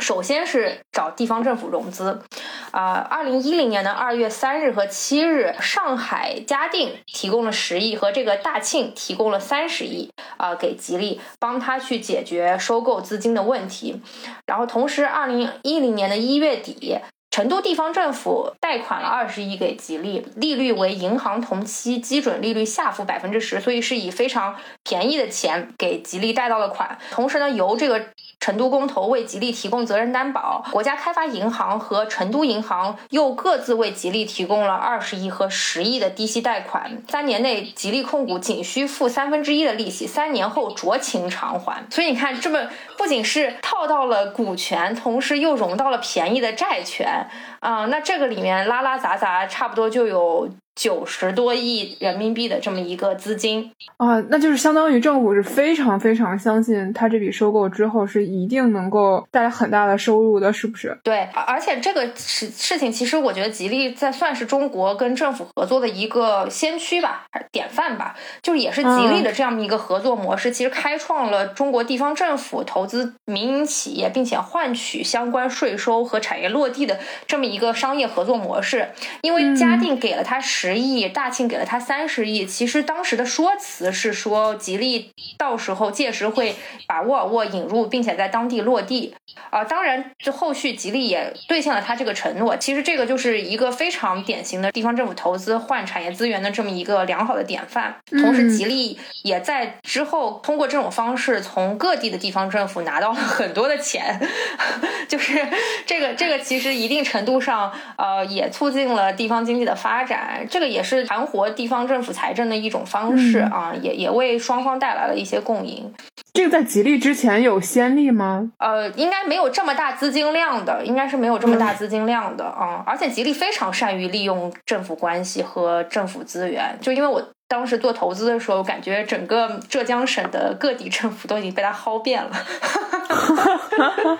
[0.00, 2.22] 首先是找地方政府融资，
[2.70, 14.00] 啊、2二零一零年的二月三日和七日，上海嘉定提供了十亿，和这个大庆提供了三十亿，啊、给吉利帮他去解决收购资金的问题。
[14.46, 16.98] 然后同时，二零一零年的一月底，
[17.30, 26.98] 成都地方政府贷款了二十亿给吉利，利率为银行同期基准利率下浮百分之十，所以是以非常便宜的钱给吉利贷到了款。
[27.10, 28.06] 同时呢，由这个
[28.40, 37.02] 成都工投为吉利提供责任担保，国家开发银行和成都银行又各自为吉利提供了二十亿和十亿的低息贷款。
[37.06, 41.84] 三年内，吉利控股仅需付三分之一的利息，三年后酌情偿还。
[41.90, 42.58] 所以你看，这么
[42.96, 47.28] 不仅是套到了股权，同时又融到了便宜的债权
[47.60, 53.70] 啊、那这个里面拉拉杂杂，差不多就有九十多亿人民币的这么一个资金。
[53.98, 60.98] 啊，那就是相当于政府是非常非常相信它这笔收购之后是一定能够带来很大的收入的，是不是？
[61.04, 78.90] 对，而而且这个事事情，其实我觉得吉利在算是中国跟政府合作的一个先驱吧，典范吧，就是也是吉利的这样一个合作模式，其实开创了中国地方政府投资民营企业，并且换取相关税收和产业落地的这么一个商业合作模式。
[79.22, 86.54] 因为嘉定给了他十亿，大庆给了他三十亿，其实当时的说辞是说吉利到时候届时会
[86.86, 89.14] 把沃尔沃引入，并且在当地落地。
[89.50, 92.56] 啊，当然，这后续吉利也兑现了他这个承诺。
[92.56, 97.96] 其实这个就是一个非常典型的地方政府投资换产业资源的这么一个良好的典范。
[98.10, 104.20] 同时，吉利也在之后通过这种方式从各地的地方政府拿到了很多的钱，
[105.08, 105.46] 就是
[105.86, 110.46] 这个这个其实一定程度上呃也促进了地方经济的发展。
[110.50, 115.92] 这个也是盘活地方政府财政的一种方式啊，也也为双方带来了一些共赢。
[116.32, 118.52] 这个在吉利之前有先例吗？
[118.58, 132.30] 呃，应该没有这么大资金量的，应该是没有这么大资金量的啊、而且吉利非常善于利用政府关系和政府资源，就因为我当时做投资的时候，感觉整个浙江省的各地政府都已经被他薅遍了，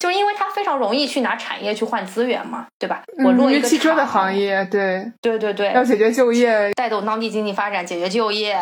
[0.00, 3.04] 就因为他非常容易去拿产业去换资源嘛，对吧？
[3.24, 8.58] 我嗯，落一个因为汽车的行，业，对，对对对，要解决就业，带动当地经济发展，解决就业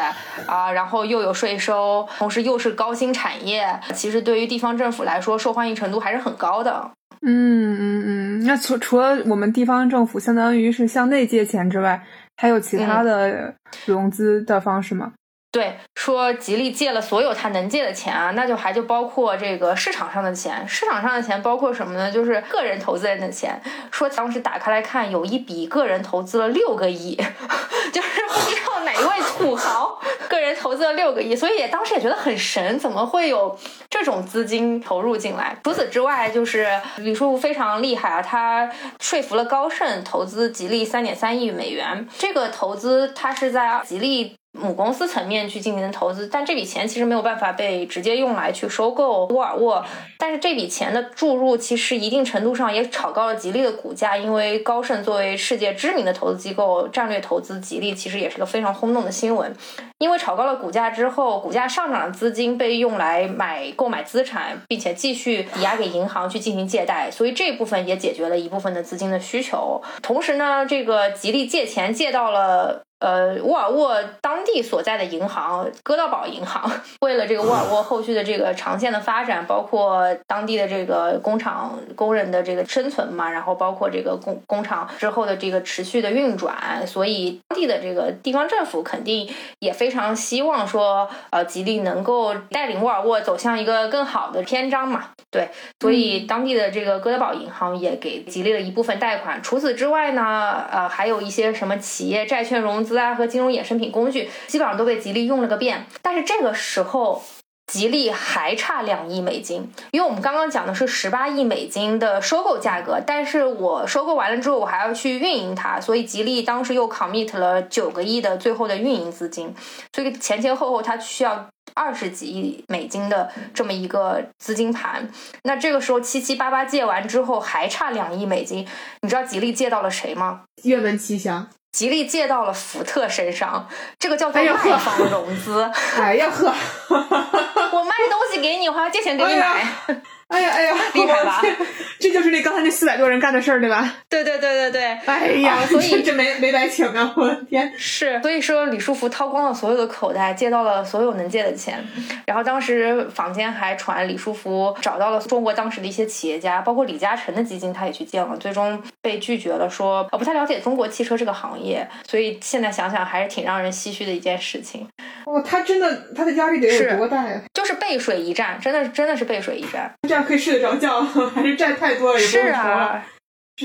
[0.47, 6.91] 啊，然后又有税收，同时又是高新产业，其实对于地方政府来说，受欢迎程度还是很高的。
[7.25, 8.45] 嗯嗯嗯。
[8.45, 12.03] 那除除了我们地方政府相当于是向内借钱之外，
[12.43, 13.55] 还有其他的
[13.87, 15.13] 融资的方式吗？
[15.53, 20.67] 对，说吉利借了所有他能借的钱啊，那就还就包括这个市场上的钱。
[20.67, 22.11] 市场上的钱包括什么呢？
[22.11, 23.61] 就是个人投资人的钱。
[23.91, 27.15] 说当时打开来看，有一笔个人投资了六个亿，
[27.93, 33.55] 就是不知道哪一位土豪个人投资了六个亿，所以也当时也觉得很神，怎么会有
[33.91, 35.55] 这种资金投入进来？
[35.65, 42.09] 除此之外，就是李书福非常厉害啊，他说服了高盛投资吉利三点三亿美元。
[42.19, 44.35] 这个投资他是在吉利。
[44.53, 49.85] 母公司层面去进行的投资，但这笔钱其实没有办法被直接用来去收购沃尔沃。
[50.19, 59.53] 但是这笔钱的注入，其实一定程度上也炒高了吉利的股价，因为高盛作为世界知名的投资机构，战略投资吉利，其实也是个非常轰动的新闻。
[59.99, 69.81] 因为炒高了股价之后，股价上涨的资金被用来买购买资产，并且继续抵押给银行去进行借贷，所以这部分也解决了一部分的资金的需求。
[70.03, 72.83] 同时呢，这个吉利借钱借到了。
[73.03, 76.71] 呃，沃尔沃当地所在的银行哥德堡银行，
[77.03, 95.09] 为了这个沃尔沃后续的这个长线的发展，包括当地的这个工厂工人的这个生存嘛，然后包括这个工工厂之后的这个持续的运转，所以当地的这个地方政府肯定也非常希望说，呃，吉利能够带领沃尔沃走向一个更好的篇章嘛。
[95.33, 95.49] 对，
[95.81, 99.43] 所以当地的这个哥德堡银行也给吉利了一部分贷款。
[99.43, 105.87] 除此之外呢，呃，还有一些什么企业债券融资啊和金融衍生品工具，基本上都被吉利用了个遍。
[106.03, 107.23] 但是这个时候。
[107.69, 119.55] 吉利还差两亿美金，因为我们刚刚讲的是十八亿美金的收购价格，但是我收购完了之后，我还要去运营它，所以吉利当时又 commit 了九个亿的最后的运营资金，
[119.95, 125.09] 所以前前后后它需要二十几亿美金的这么一个资金盘。
[125.45, 128.67] 那这个时候七七八八借完之后还差两亿美金，
[129.01, 130.43] 你知道吉利借到了谁吗？
[130.65, 131.49] 愿闻其详。
[131.73, 133.67] 吉利借到了福特身上，
[133.99, 135.63] 这个叫做卖方融资。
[135.99, 136.55] 哎呀呵，
[136.91, 139.47] 我卖东西给你，我还要借钱给你买。
[139.87, 140.03] 哎
[140.41, 141.43] 呀哎呀， 厉害吧？
[142.01, 143.95] 这就是那刚才那四百多人干的事儿，对吧？
[144.09, 147.13] 对对对对对，哎呀，啊所以这 这没没白请啊！
[147.17, 151.85] 我的天，是，所以说李书福掏光了所有的口袋，借到了所有能借的钱。
[152.27, 161.89] 然后当时坊间还传李书福找到了中国当时的一些企业家，包括李嘉诚的基金，他也去借了，最终被拒绝了，说呃不太了解中国汽车这个行业。
[162.07, 164.89] 所以现在想想还是挺让人唏嘘的一件事情，
[165.27, 167.41] 哇，他真的他的压力得有多大呀？
[167.55, 169.93] 就是背水一战，真的真的是背水一战。
[170.09, 171.01] 这样可以睡得着觉，
[171.35, 172.51] 还是债太多了也不用是？
[172.53, 173.07] 啊，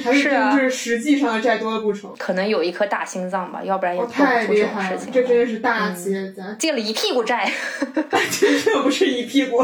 [0.04, 2.16] 还是是啊真是实际上的债多了不愁。
[2.20, 5.14] 可能有一颗大心脏吧，要不然也哦，做不太出厉害了，这种事情。
[5.14, 7.50] 这真的是大企业家，借了一屁股债
[8.40, 9.64] 这这不是一屁股，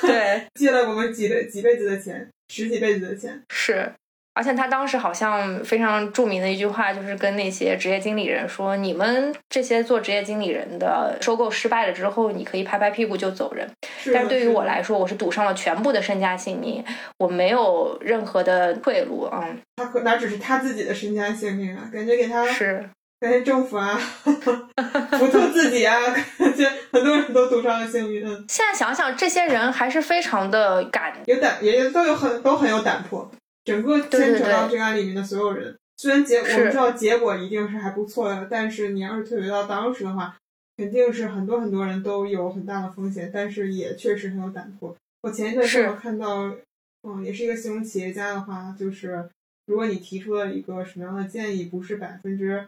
[0.00, 3.42] 对，借了我们几辈几辈子的钱，十几辈子的钱。
[3.50, 3.92] 是。
[4.32, 13.68] 而且他当时好像非常著名的一句话，就是跟那些职业经理人说：“你们这些做职业经理人的，收购失败了之后，你可以拍拍屁股就走人。
[13.98, 16.82] 是但是对于我来说，我是赌上了全部的身家性命，
[17.18, 19.28] 我没有任何的退路。
[19.32, 21.90] 嗯，他可哪只是他自己的身家性命啊？
[21.92, 22.88] 感觉给他，是，
[23.20, 25.98] 感觉政府啊， 福特自己啊，
[26.38, 28.22] 感觉很多人都赌上了性命。
[28.24, 33.30] 嗯现在想想，这些人还是非常的敢有胆，也都有很都很有胆魄。
[33.64, 40.36] 整个牵扯到这个案里面的所有人，虽然结我们知道结果一定是还不错的，但是你要是退回到当时的话，
[40.76, 44.96] 肯定是很多很多人都有很大的风险，但是也确实很有胆魄。
[45.22, 46.54] 我前一段时间看到，
[47.02, 49.28] 嗯，也是一个形容企业家的话，就是
[49.66, 52.66] 如果你提出了一个什么样的建议，不是百分之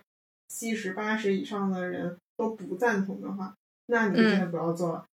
[0.49, 3.55] 七十八十以上的人都不赞同的话，
[3.87, 5.07] 那你就真的不要做了，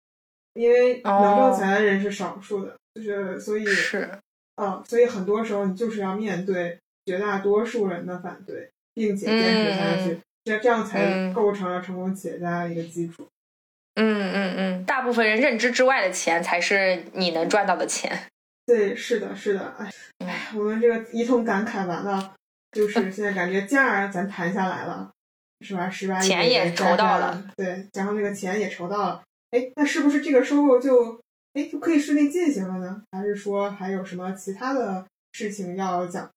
[0.55, 4.11] 因为能哦挣钱的人是少数的，就是所以是，
[4.61, 13.27] 嗯，所以很多时候你就是要面对绝大多数人的反对，并且坚持下去，这、这样才嗯构成了成功企业家的一个基础。
[13.95, 18.27] 嗯嗯嗯，大部分人认知之外的钱才是你能赚到的钱。
[18.67, 19.75] 对，是的，是的，
[20.19, 22.35] 哎，我们这个一通感慨完了，
[22.73, 25.11] 就是现在感觉价儿咱谈下来了，
[25.61, 25.89] 是吧？
[25.89, 31.21] 十八亿钱也筹到了，对，然后那个钱也筹到了，哎，那是不是这个收购就
[31.59, 33.03] 哎就可以顺利进行了呢？
[33.11, 36.31] 还是说还有什么其他的事情要讲？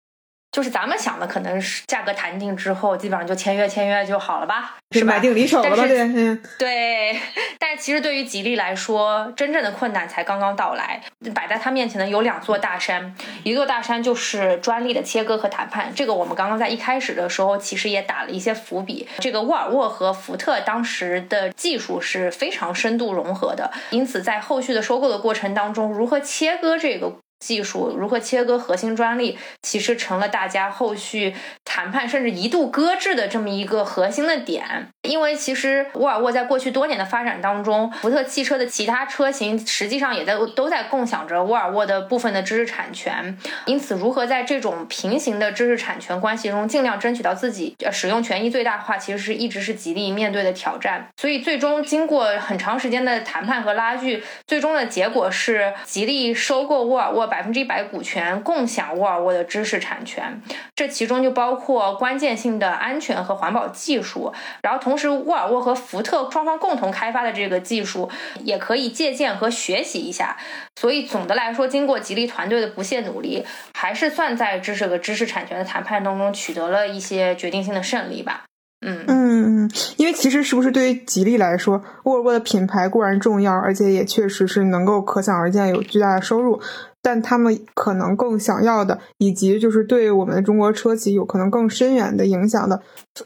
[0.52, 5.14] 就是咱们想的，可能是价格谈定之后，基本上就签约签约就好了吧，是吧？
[5.14, 5.88] 买定离手了吧？
[5.88, 6.44] 对，嗯。
[6.60, 7.18] 对，
[7.58, 11.02] 但是其实对于吉利来说，真正的困难才刚刚到来。
[11.34, 15.94] 摆在他面前的有两座大山，一座大山就是专利的切割和谈判。
[15.96, 19.08] 这个我们刚刚在一开始的时候其实也打了一些伏笔。
[19.20, 27.14] 这个沃尔沃和福特当时的技术是非常深度融合的，因此在后续的收购的过程当中，如何切割这个。
[27.42, 31.36] 技术如何切割核心专利，其实成了大家后续
[31.66, 34.94] 谈判甚至一度搁置的这么一个核心的点。
[35.10, 43.36] 因为其实沃尔沃在过去多年的发展当中，福特汽车的其他车型实际上也在都在共享着沃尔沃的部分的知识产权。
[43.66, 51.08] 因此，如何在这种平行的知识产权关系中尽量争取到自己呃使用权益最大化，其实是一直是吉利面对的挑战。
[51.18, 60.40] 所以，最终经过很长时间的谈判和拉锯，最终的结果是吉利收购沃尔沃百分之一百股权，共享沃尔沃的知识产权。
[60.76, 64.32] 这其中就包括关键性的安全和环保技术，
[64.62, 68.12] 然后同同时沃尔沃和福特双方共同开发的这个技术
[68.44, 70.36] 也可以借鉴和学习一下。
[70.76, 78.44] 所以总的来说，经过吉利团队的不懈努力，还是算在这是个知识产权的谈判当中取得了一些决定性的胜利吧。
[78.82, 86.60] 嗯嗯嗯，因为其实是不是对于吉利来说，沃尔沃的品牌固然重要，而且也确实是能够可想而知有巨大的收入，
[87.02, 92.82] 但他们可能更想要的，以及就是对我们的中国车企有可能更深远的影响的，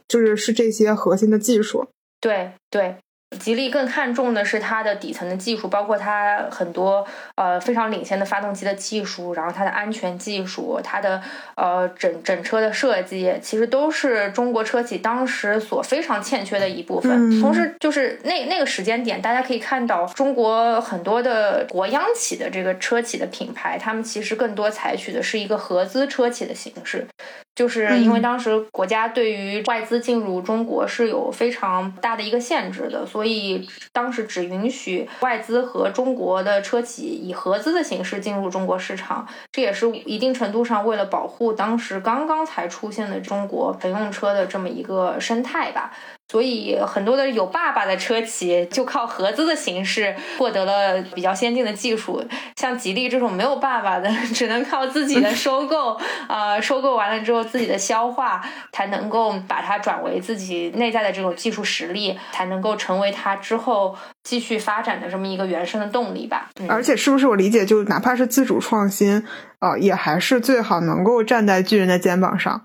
[0.08, 1.88] 就是是这些核心的技术。
[2.20, 2.98] 对对，
[3.38, 7.06] 吉利更看重的是它的底层的技术，包括它很多
[7.36, 11.22] 呃非常领先的发动机的技术，然后它的安全技术，它的
[11.56, 17.12] 呃整整车的设计，其实都是中国车企当时所非常欠缺的一部分。
[17.12, 27.06] 嗯同时，就是那那个时间点，大家可以看到中国很多的国央企的这个车企的品牌，他们其实更多采取的是一个合资车企的形式。
[27.56, 39.26] 就是因为当时国家对于外资进入中国是有非常大的一个限制的，所以当时只允许外资和中国的车企以合资的形式进入中国市场。
[39.52, 45.94] 这也是一定程度上为了保护当时刚刚才出现的中国乘用车的这么一个生态吧。
[46.28, 52.24] 所以很多的有爸爸的车企就靠合资的形式获得了比较先进的技术，
[52.56, 55.96] 像吉利这种没有爸爸的， 只能靠自己的收购，
[56.28, 66.50] 呃，收购完了之后自己的消化，才能够把它转为自己内在的这种技术实力，才能够成为它之后继续发展的这么一个原生的动力吧。
[66.68, 69.24] 而且是不是我理解，就哪怕是自主创新，
[69.60, 72.64] 啊，也还是最好能够站在巨人的肩膀上。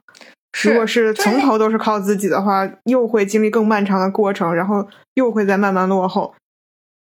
[0.63, 6.35] 如果是从头都是靠自己的话，又会经历更漫长的过程，然后又会再慢慢落后。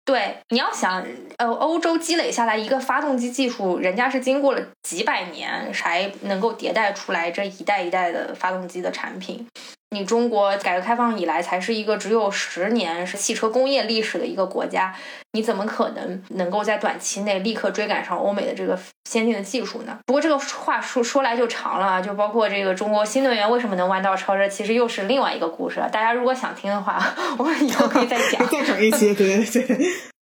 [0.05, 1.05] 对，你要想，
[1.37, 9.45] 呃，欧洲积累下来一个发动机技术，人家是经过了几百年才能够迭代出来这一代一代的发动机的产品。
[9.91, 14.93] 你中国改革开放以来才是一个只有十年是汽车工业历史的一个国家，
[15.33, 18.79] 你怎么可能能够在短期内立刻追赶上欧美的这个
[19.09, 19.97] 先进的技术呢？
[20.05, 25.79] 不过这个话说说来就长了，就包括这个中国新能源为什么能弯道超车，其实又是另外一个故事。
[25.91, 27.03] 大家如果想听的话，
[27.39, 29.87] 我们以后可以再讲， 再整一期，对对对。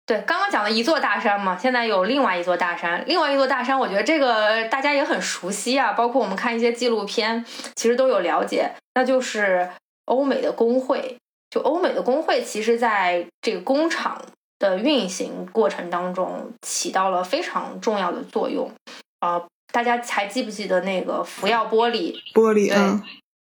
[0.06, 3.02] 对，刚刚讲了一座大山嘛，现在有另外一座大山。
[3.08, 7.44] 另外一座大山，我觉得这个大家也很熟悉啊，包括我们看一些纪录片，
[7.74, 8.70] 其实都有了解。
[8.94, 9.68] 那就是
[10.04, 11.18] 欧美的工会，
[11.50, 14.22] 就欧美的工会，其实在这个工厂
[14.60, 18.70] 的运行过程当中起到了非常重要的作用。
[19.18, 19.42] 啊，
[19.72, 22.14] 大家还记不记得那个福耀玻璃？
[22.32, 23.00] 玻璃，对，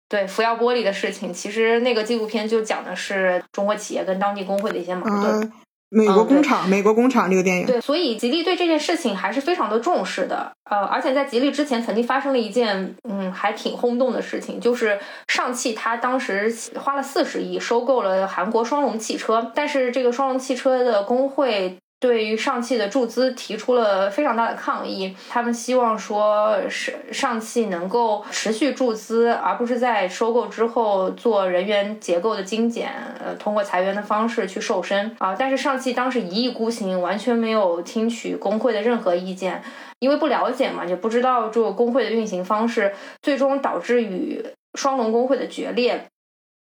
[0.09, 5.53] 对，福耀玻璃的事情，其实那个纪录片就讲的是中国企业跟当地工会的一些矛盾。
[5.89, 10.53] 美国工厂，美国工厂这个电影，对，所以吉利对这件事情还是非常的重视的。
[10.69, 21.77] 呃，而且在吉利之前，曾经发生了一件嗯还挺轰动的事情，就是上汽它当时花了四十亿收购了韩国双龙汽车，但是这个双龙汽车的工会。
[21.99, 35.35] 对于上汽的注资提出了非常大的抗议，他们希望说是上汽能够持续注资，而不是在收购之后做人员结构的精简，呃，通过裁员的方式去瘦身啊。
[35.35, 39.63] 但是上汽当时一意孤行，完全没有听取工会的任何意见，
[39.99, 44.45] 因为不了解嘛，也不知道这个工会的运行方式，最终导致与
[44.75, 46.07] 双龙工会的决裂。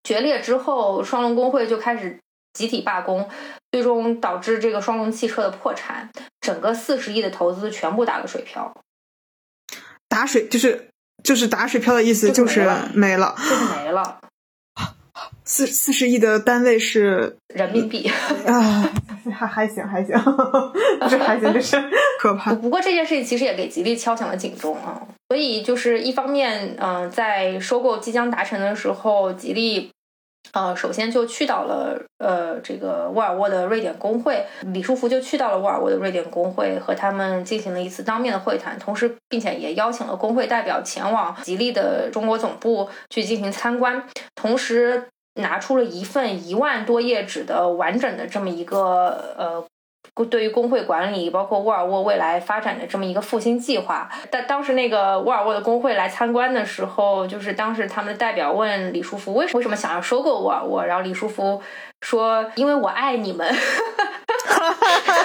[0.03, 2.19] 决裂之后，双龙工会就开始。
[2.57, 3.29] 集体罢工，
[3.73, 6.11] 最终导致这个双龙汽车的破产，
[6.41, 8.73] 整个四十亿的投资全部打了水漂。
[10.09, 10.89] 打水就是
[11.23, 14.19] 就是打水漂的意思，就是没了，就是没了。
[15.45, 18.11] 四四十亿的单位是人民币
[18.47, 18.91] 啊，
[19.33, 20.15] 还还行还行，
[21.09, 21.77] 这还行，这是
[22.21, 22.53] 可怕。
[22.55, 29.91] 不过这件事情其实也给吉利敲响了警钟啊，所以就是一方面，嗯，在收购即将达成的时候，吉利。
[30.53, 44.03] 呃，首先就去到了呃这个沃尔沃的瑞典工会，李书福就去到了沃尔沃的瑞典工会，和他们进行了一次当面的会谈，同时并且也邀请了工会代表前往吉利的中国总部去进行参观，
[44.35, 49.65] 同时拿出了一份一万多页纸的完整的这么一个呃。
[50.25, 61.61] 对于工会管理，包括沃尔沃未来发展的这么一个复兴计划，但当时那个沃尔沃的工会来参观的时候，就是当时他们的代表问李书福为什么为什么想要收购沃尔沃，然后李书福
[62.01, 63.47] 说：“因为我爱你们。”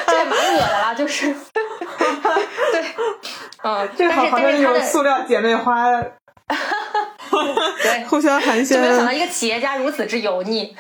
[0.07, 1.33] 这也蛮恶的啦，就是
[2.71, 2.83] 对，
[3.63, 6.01] 嗯，这好好像那种塑料姐妹花。
[7.81, 8.79] 对，互相寒暄。
[8.79, 10.75] 没有想到一个企业家如此之油腻，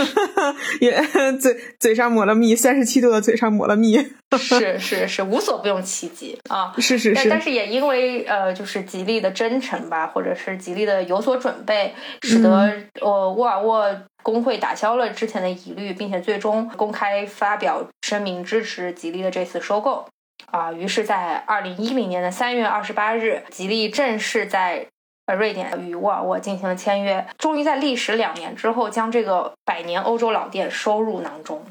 [0.80, 1.02] 也
[1.40, 3.98] 嘴嘴上抹了蜜，三十七度的嘴上抹了蜜。
[4.38, 6.72] 是是是，无所不用其极啊！
[6.78, 7.28] 是是是。
[7.28, 13.84] 但是也因为呃，就是吉利的真诚吧，或者是吉利的有所准备，使得呃沃尔沃
[14.22, 20.06] 工会打消了之前的疑虑，并且最终公开发表声明支持吉利的这次收购
[20.52, 20.72] 啊。
[20.72, 24.86] 于是，在二零一零年的三月二十八日，吉利正式在。
[25.34, 31.64] 瑞典与沃尔沃进行了签约，终于在历时两年之后，将这个百年欧洲老店收入囊中。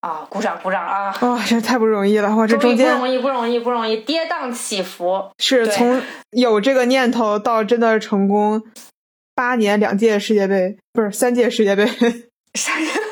[0.00, 1.14] 啊，鼓掌鼓掌啊！
[1.20, 2.34] 哇，这太不容易了！
[2.34, 5.30] 哇，这中间不容易，不容易，不容易，跌宕起伏。
[5.38, 6.00] 是从
[6.30, 8.62] 有这个念头到真的成功，
[9.34, 11.86] 八年两届世界杯，不是三届世界杯。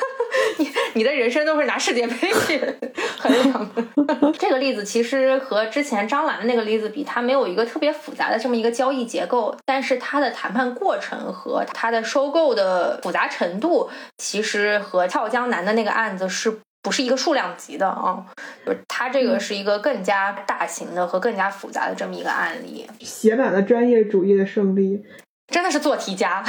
[0.95, 2.15] 你的人生都是拿世界杯
[2.47, 2.59] 去
[3.19, 4.33] 衡量的。
[4.39, 13.89] 这个例子其实和之前张兰的那个例子比，它没有一个特别复杂的这么一个交易结构，但是它的谈判过程和它的收购的复杂程度，
[14.19, 18.25] 其实和俏江南的那个案子是不是一个数量级的啊？
[18.67, 25.05] 就是它这个是一个更加大型的和更加复杂的这么一个案例，写满了专业主义的胜利。
[25.49, 26.43] 真的是做题家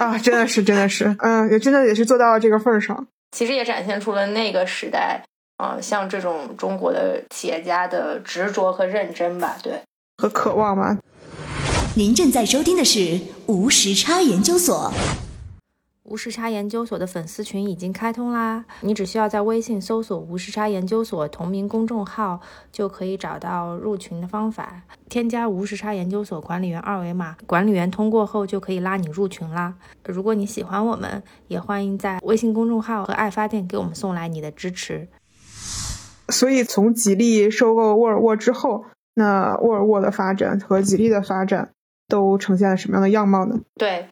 [0.00, 0.18] 啊！
[0.18, 3.06] 真的是，真的是，嗯，也真的也是做到了这个份儿上。
[3.36, 5.24] 其实也展现出了那个时代，
[5.56, 9.80] 啊，像这种中国的企业家的执着和认真吧，对，
[10.18, 10.96] 和渴望吧。
[11.96, 14.92] 您正在收听的是无时差研究所。
[16.12, 18.62] 无时差研究所的粉丝群已经开通啦！
[18.82, 22.38] 你只需要在微信搜索“无时差研究所”同名公众号，
[22.70, 24.82] 就可以找到入群的方法。
[25.08, 29.74] 添加“无时差研究所”管理员二维码，管理员通过后就可以拉你入群啦。
[30.04, 35.08] 如果你喜欢我们，也欢迎在微信公众号和爱发电给我们送来你的支持。
[36.28, 38.84] 所以，从吉利收购沃尔沃之后，
[39.14, 41.70] 那沃尔沃的发展和吉利的发展
[42.06, 43.60] 都呈现了什么样的样貌呢？
[43.76, 44.08] 对。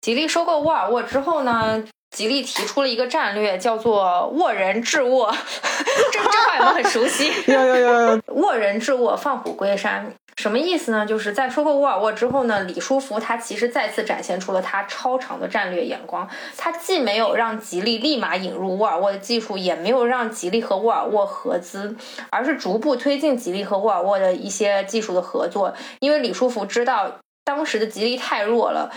[0.00, 5.30] 吉利收购沃尔沃之后呢，吉利提出了一个战略，叫做“沃人治沃”。
[6.12, 7.30] 这这话有没有很熟悉？
[7.46, 8.20] 有有有。
[8.28, 11.04] 沃人治沃，放虎归山，什么意思呢？
[11.04, 16.26] 就是在收购沃尔沃之后呢，李书福他其实再次展现出了他超长的战略眼光。
[16.56, 21.94] 他既没有让吉利立马引入沃尔沃的技术，也没有让吉利和沃尔沃合资，
[22.30, 25.74] 而是逐步推进吉利和沃尔沃的一些技术的合作。
[26.00, 28.90] 因为李书福知道当时的吉利太弱了。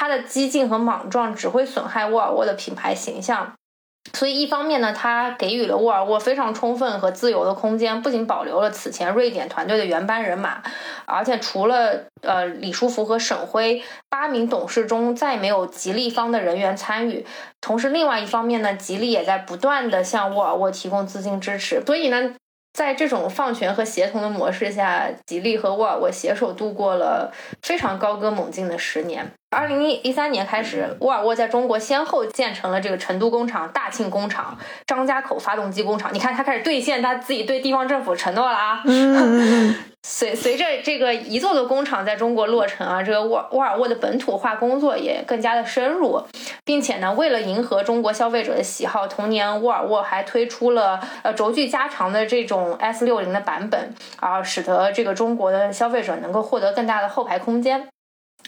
[0.00, 3.52] 他的激进和莽撞只会损害沃尔沃的品牌形象，
[4.14, 10.62] 所以一方面呢，他给予了沃尔沃非常充分和自由的空间，不仅保留了此前瑞典团队的原班人马，
[11.04, 17.26] 而且除了呃李书福和沈辉八名董事中再没有吉利方的人员参与。
[17.60, 22.34] 同时，另外一方面呢，吉利也在不断的向沃尔沃提供资金支持，所以呢。
[22.72, 27.32] 在这种放权和协同的模式下，吉利和沃尔沃携手度过了
[27.62, 29.28] 非常高歌猛进的十年。
[29.50, 36.14] 二零一三年开始，沃尔沃在中国先后建成了这个成都工厂、大庆工厂、张家口发动机工厂。
[36.14, 38.80] 你看，他开始兑现他自己对地方政府承诺了啊！
[40.06, 46.22] 随随着这个一座座工厂在中国落成啊，这个沃沃尔沃的本土化工作也更加的深入，
[46.64, 57.88] 并且呢，为了迎合中国消费者的喜好，同年沃尔沃还推出了呃轴距加长的这种 S 六零的版本啊，使得这个中国的消费者能够获得更大的后排空间。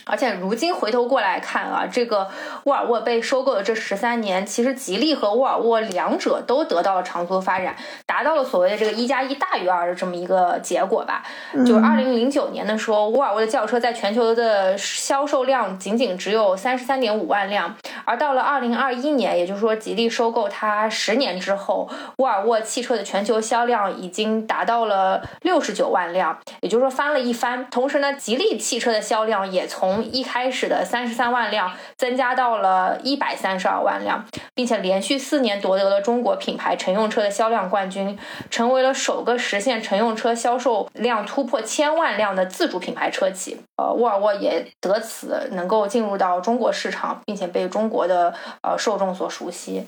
[0.05, 2.29] 而且如今回头过来看啊，这个
[2.65, 7.75] 沃尔沃被收购的这十三年，其实吉利和沃尔沃两者都得到了长足发展，
[8.05, 11.23] 达到了所谓的这个一加一大于二的这么一个结果吧。
[11.65, 17.73] 就是二零零九年的时候，沃尔沃的轿车在全球的销售量仅仅只有三十三点五万辆，
[18.03, 27.65] 而到了二零二一年，也就是说吉利收购它十年之后，沃尔沃汽车的全球销量已经达到了六十九万辆，也就是说翻了一番。
[27.71, 34.25] 同时呢，吉利汽车的销量也从从一开始的三十三万辆增加到了一百三十二万辆，
[34.55, 38.17] 并且连续四年夺得了中国品牌乘用车的销量冠军，
[38.49, 43.57] 成为了首个实现乘用车销售量突破千万辆的自主品牌车企。
[43.75, 49.85] 呃，沃尔沃也得此能够进入到中国市场，并且被中国的呃受众所熟悉。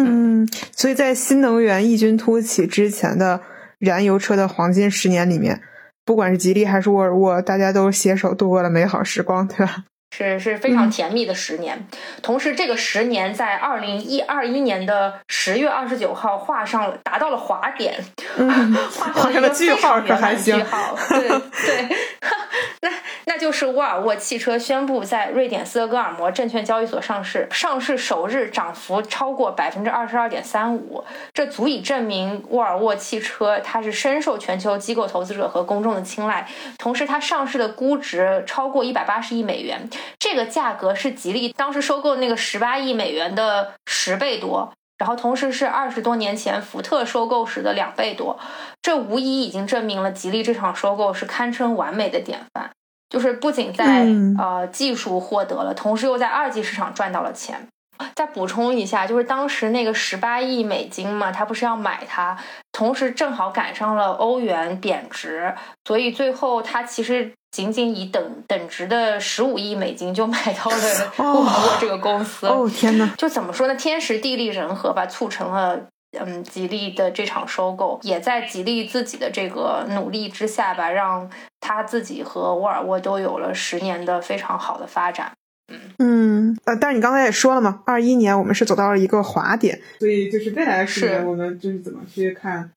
[0.00, 3.40] 嗯，所以在新能源异军突起之前的
[3.80, 5.60] 燃油车的黄金十年里面。
[6.04, 9.84] 不管是吉利还是沃尔沃，大家都携手度过了美好时光，对吧？
[10.14, 11.86] 是是非常甜蜜的十年。
[12.22, 17.98] 同时，这个十年在二零一二一年的十月二十九号画上了，达到了滑点，
[19.14, 20.62] 画上了句号，可还行？
[21.08, 21.96] 对对。
[22.84, 22.90] 那
[23.26, 36.46] 那就是沃尔沃汽车宣布在瑞典斯德哥尔摩证券交易所上市，上市首日涨幅超过百分之二十二点三五，这足以证明沃尔沃汽车它是深受全球机构投资者和公众的青睐。
[36.76, 39.88] 同时，它上市的估值超过一百八十亿美元，
[40.18, 48.38] 这个价格是吉利当时收购那个十八亿美元的十倍多，然后同时是二十多年前福特收购时的两倍多。
[48.80, 52.70] 这无疑已经证明了吉利这场收购是堪称完美的典范。
[53.10, 54.06] 就是不仅在
[54.38, 57.68] 呃技术获得了，同时又在二级市场赚到了钱。
[58.16, 62.36] 再补充一下，就是当时那个十八亿美金嘛，他不是要买它，
[62.72, 72.48] 同时正好赶上了欧元贬值，所以最后他其实仅仅以等等值的十五亿美金就买到了沃尔沃这个公司。
[72.48, 73.14] 哦天哪！
[73.16, 73.76] 就怎么说呢？
[73.76, 75.86] 天时地利人和吧，促成了。
[76.20, 85.32] 嗯，吉利的这场收购也在吉利自己的这个努力之下吧，让他自己和沃尔沃都有了十年的非常好的发展。
[85.72, 92.70] 嗯嗯，呃，但是你刚才也说了嘛，二一年我们是走到了一个滑点，所以就是未来十年我们就是怎么去看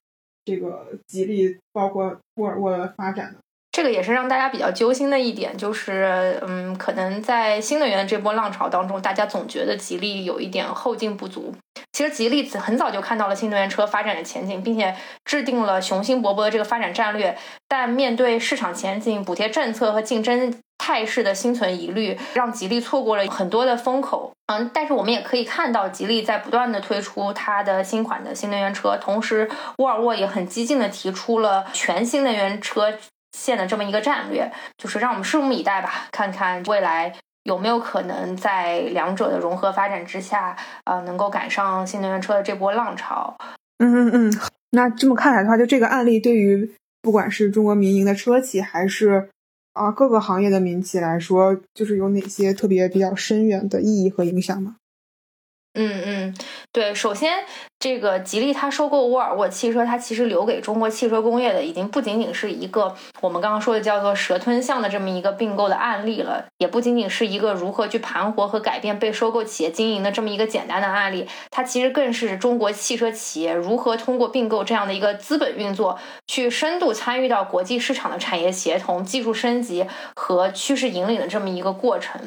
[0.46, 3.38] 这个吉利，包括沃尔沃的发展呢？
[3.76, 11.54] 这个也是让大家比较揪心的一点，就是嗯，可能在新能源这波浪潮当中，大家总觉得吉利有一点后劲不足。
[11.92, 14.96] 其实吉利很早就看到了新能源车发展的前景，并且
[15.26, 17.36] 制定了雄心勃勃的这个发展战略。
[17.68, 24.32] 但面对市场前景、补贴政策和竞争态势的心存疑虑，让吉利错过了很多的风口。
[24.46, 32.94] 嗯，但是我们也可以看到，吉利在不断的推出它的新款的新能源车，同时沃尔沃也很激进的提出了全新能源车
[33.36, 43.36] 线的这么一个战略，就是让我们拭目以待吧，看看未来有没有可能在两者的融合发展之下，呃，能够赶上新能源车的这波浪潮。
[43.78, 49.28] 嗯嗯嗯，那这么看来的话，就这个案例对于不管是中国民营的车企还是。
[49.76, 54.76] 啊，各个行业的民企来说，就是有哪些特别比较深远的意义和影响吗？
[55.76, 56.34] 嗯嗯，
[56.72, 57.44] 对，首先。
[57.78, 82.18] 这个吉利它收购沃尔沃汽车，它其实留给中国汽车工业的已经不仅仅是一个我们刚刚说的叫做蛇吞象的这么一个并购的案例了，也不仅仅是一个如何去盘活和改变被收购企业经营的这么一个简单的案例，它其实更是中国汽车企业如何通过并购这样的一个资本运作，去深度参与到国际市场的产业协同、技术升级和趋势引领的这么一个过程。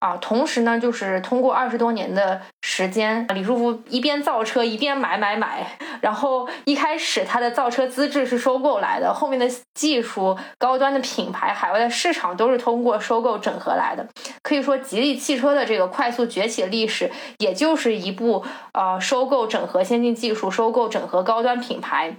[0.00, 4.98] 啊，同时呢，就是通过二十多年的时间，李书福一边造车一边。
[4.98, 5.78] 买买买！
[6.00, 14.04] 然后一开始它的造车资质是收购来的，后面的技术、高端的品牌、海外的市场都是通过收购整合来的。
[14.42, 22.16] 可以说，吉利汽车的这个快速崛起的历史，也就是一部呃收购整合先进技术、收购整合高端品牌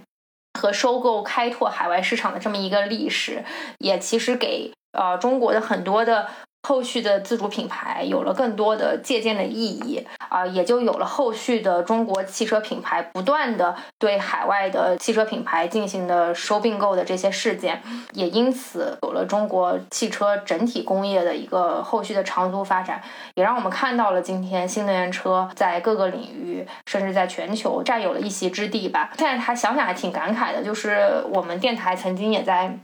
[0.58, 3.44] 和收购开拓海外市场的这么一个历史，
[3.78, 6.28] 也其实给呃中国的很多的。
[6.62, 17.82] 后续的自主品牌有了更多的借鉴的意义啊，也就有了后续的中国汽车品牌不断的对海外的汽车品牌进行的收并购的这些事件，
[18.12, 23.02] 也因此有了中国汽车整体工业的一个后续的长足发展，
[23.34, 29.10] 也让我们看到了今天新能源车在各个领域甚至在全球占有了一席之地吧。
[29.18, 32.78] 现在还想想还挺感慨的，就是我们电台曾经也在。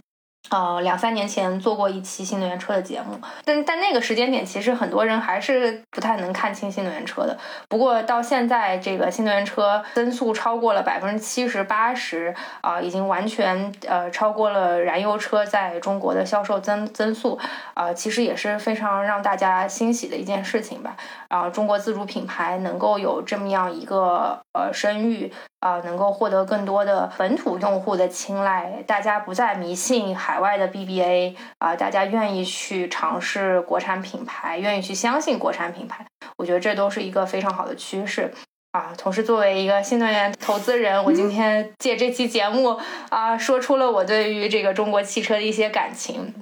[0.50, 7.36] 呃，两三年前做过一期新能源车的节目，但但那个时间点，其实很多人还是不太能看清新能源车的。
[7.68, 17.38] 不过到现在，这个新能源车增速超过了百分之七十八十，啊，已经完全呃超过了燃油车在中国的销售增增速，
[17.74, 20.96] 啊，其实也是非常让大家欣喜的一件事情吧。
[21.28, 25.32] 啊，中国自主品牌能够有这么样一个呃声誉。
[25.58, 38.32] 啊，能够获得更多的本土用户的青睐，大家不再迷信海外的 BBA 啊，大家愿意去尝试国产品牌，愿意去相信国产品牌，我觉得这都是一个非常好的趋势
[38.70, 38.92] 啊。
[38.96, 42.78] 同时，作为一个新能源投资人，我今天借这期节目
[43.08, 46.32] 啊，说出了我对于这个中国汽车的一些感情。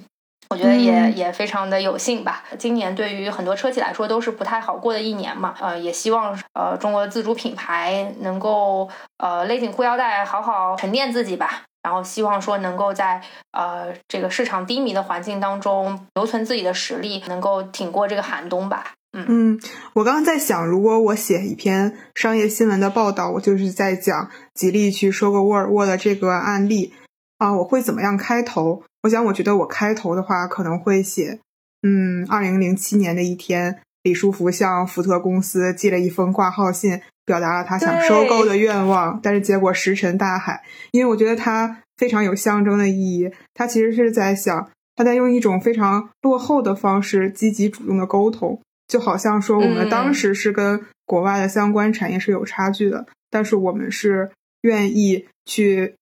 [0.55, 2.43] 我觉得也也非常的有幸吧。
[2.57, 11.63] 今年对于很多车企来说都是不太好过的一年嘛，呃，也希望呃中国自主品牌能够呃勒紧裤腰带，好好沉淀自己吧。
[11.83, 18.93] 然后希望说能够在呃这个市场低迷的环境当中留存自己的实力，能够挺过这个寒冬吧。
[19.17, 19.59] 嗯嗯，
[19.93, 26.91] 我刚刚在想，如果我写一篇商业新闻的报道，我就是在讲吉利去收购沃尔沃的这个案例
[27.37, 28.83] 啊，我会怎么样开头？
[29.05, 31.39] 我想，我觉得我开头的话可能会写，
[31.83, 40.63] 嗯，二零零七年的一天，李书福向福特公司寄了一封挂号信，表达了他想收购的愿望，但是结果石沉大海。
[40.89, 54.31] 因为我觉得他非常有象征的意义，他其实是在想，他在用一种非常落后的方式，积极主动的沟通，就好像说我们当时是跟国外的相关产业是有差距的，但是我们是
[54.61, 55.93] 愿意去。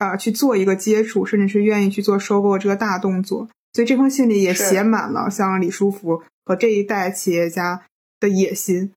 [0.00, 7.82] 啊，去做一个接触，甚至是愿意去做收购这个大动作，所以这封信里也写满了像李书福和这一代企业家
[8.18, 8.92] 的野心，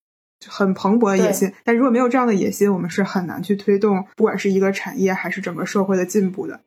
[0.48, 1.52] 很蓬勃的野心。
[1.66, 6.62] 但如果没有这样的野心，我们是很难去推动，不管是一个产业还是整个社会的进步的。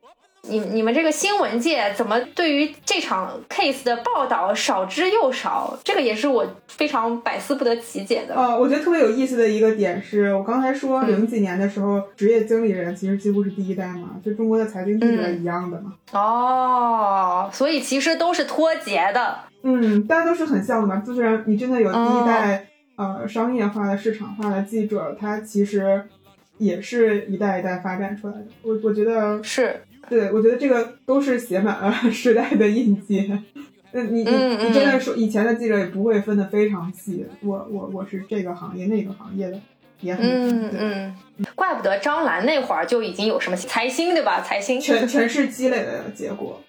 [0.49, 5.77] 你你们这个新闻界怎么对于这场 case 的报道少之又少？
[5.83, 8.35] 这个也是我非常百思不得其解的。
[8.35, 15.93] 呃，我觉得特别有意思的一个点是，我刚才说零几年的时候，职业经理人其实几乎是第一代嘛，就中国的财经记者一样的嘛。
[16.13, 19.37] 哦，所以其实都是脱节的。
[19.63, 20.97] 嗯，大家都是很像的嘛。
[21.05, 26.03] 就是你真的有第一代呃商业化的、市场化的记者，他其实
[26.57, 28.45] 也是一代一代发展出来的。
[28.61, 29.81] 我我觉得是。
[30.09, 33.31] 对，我觉得这个都是写满了 时代的印记。
[33.91, 37.25] 那你你你真的说，以前的记者也不会分得非常细。
[37.41, 39.59] 我我我是这个行业那个行业的，
[40.01, 41.15] 也很嗯嗯。
[41.55, 44.41] 怪不得张兰那会儿就已经有什么财星，对吧？
[44.41, 46.61] 财星全全是积累的结果。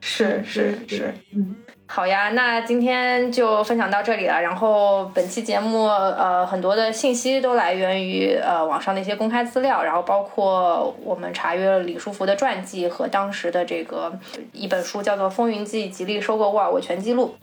[0.00, 1.56] 是是是，嗯，
[1.92, 4.40] 好呀，那今天就分享到这里了。
[4.40, 14.16] 然后本期节目，呃，很多的信息都来源于呃网上的一些公开资料，然后包括我们查阅了李书福的传记和当时的这个
[14.52, 17.34] 一本书叫做《风云记：吉利收购沃尔沃全记录》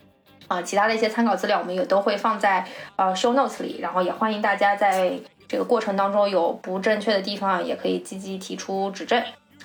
[0.56, 5.12] 啊、其他的一些参考资料我们也都会放在呃 show notes 里，然后也欢迎大家在
[5.50, 9.22] 这个过程当中有不正确的地方，也可以积极提出指正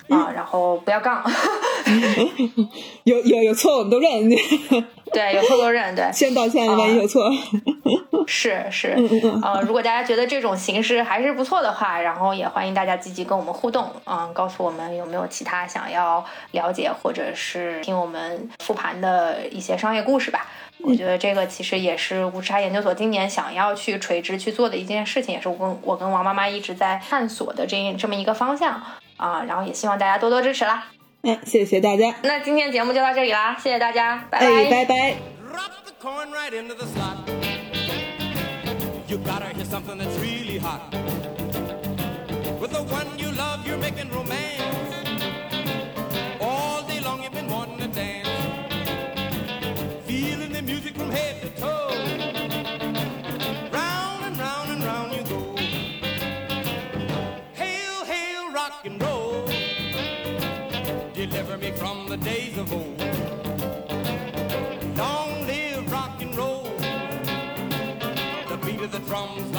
[0.09, 1.23] 啊、然后不要杠，
[3.03, 4.29] 有有有错我们都认，
[5.11, 6.11] 对，有错都认，对。
[6.11, 7.31] 先道歉，万一有错。
[8.25, 20.47] 是是，嗯呃，如果大家觉得这种形式还是不错的话，然后也欢迎大家积极跟我们互动，嗯，告诉我们有没有其他想要了解或者是听我们复盘的一些商业故事吧。
[20.79, 28.81] 我觉得这个其实也是无时差研究所今年想要去垂直去做的一件事情，也是我跟我跟王妈妈一直在探索的这这么一个方向
[29.23, 30.85] 啊，然后也希望大家多多支持啦。
[31.21, 35.15] 哎，谢谢大家，那今天节目就到这里啦，谢谢大家，拜哎，拜拜。
[35.49, 36.75] Drop the coin right into
[61.83, 62.97] from the days of old.
[64.97, 66.63] Long live rock and roll.
[68.47, 69.52] The beat of the drums.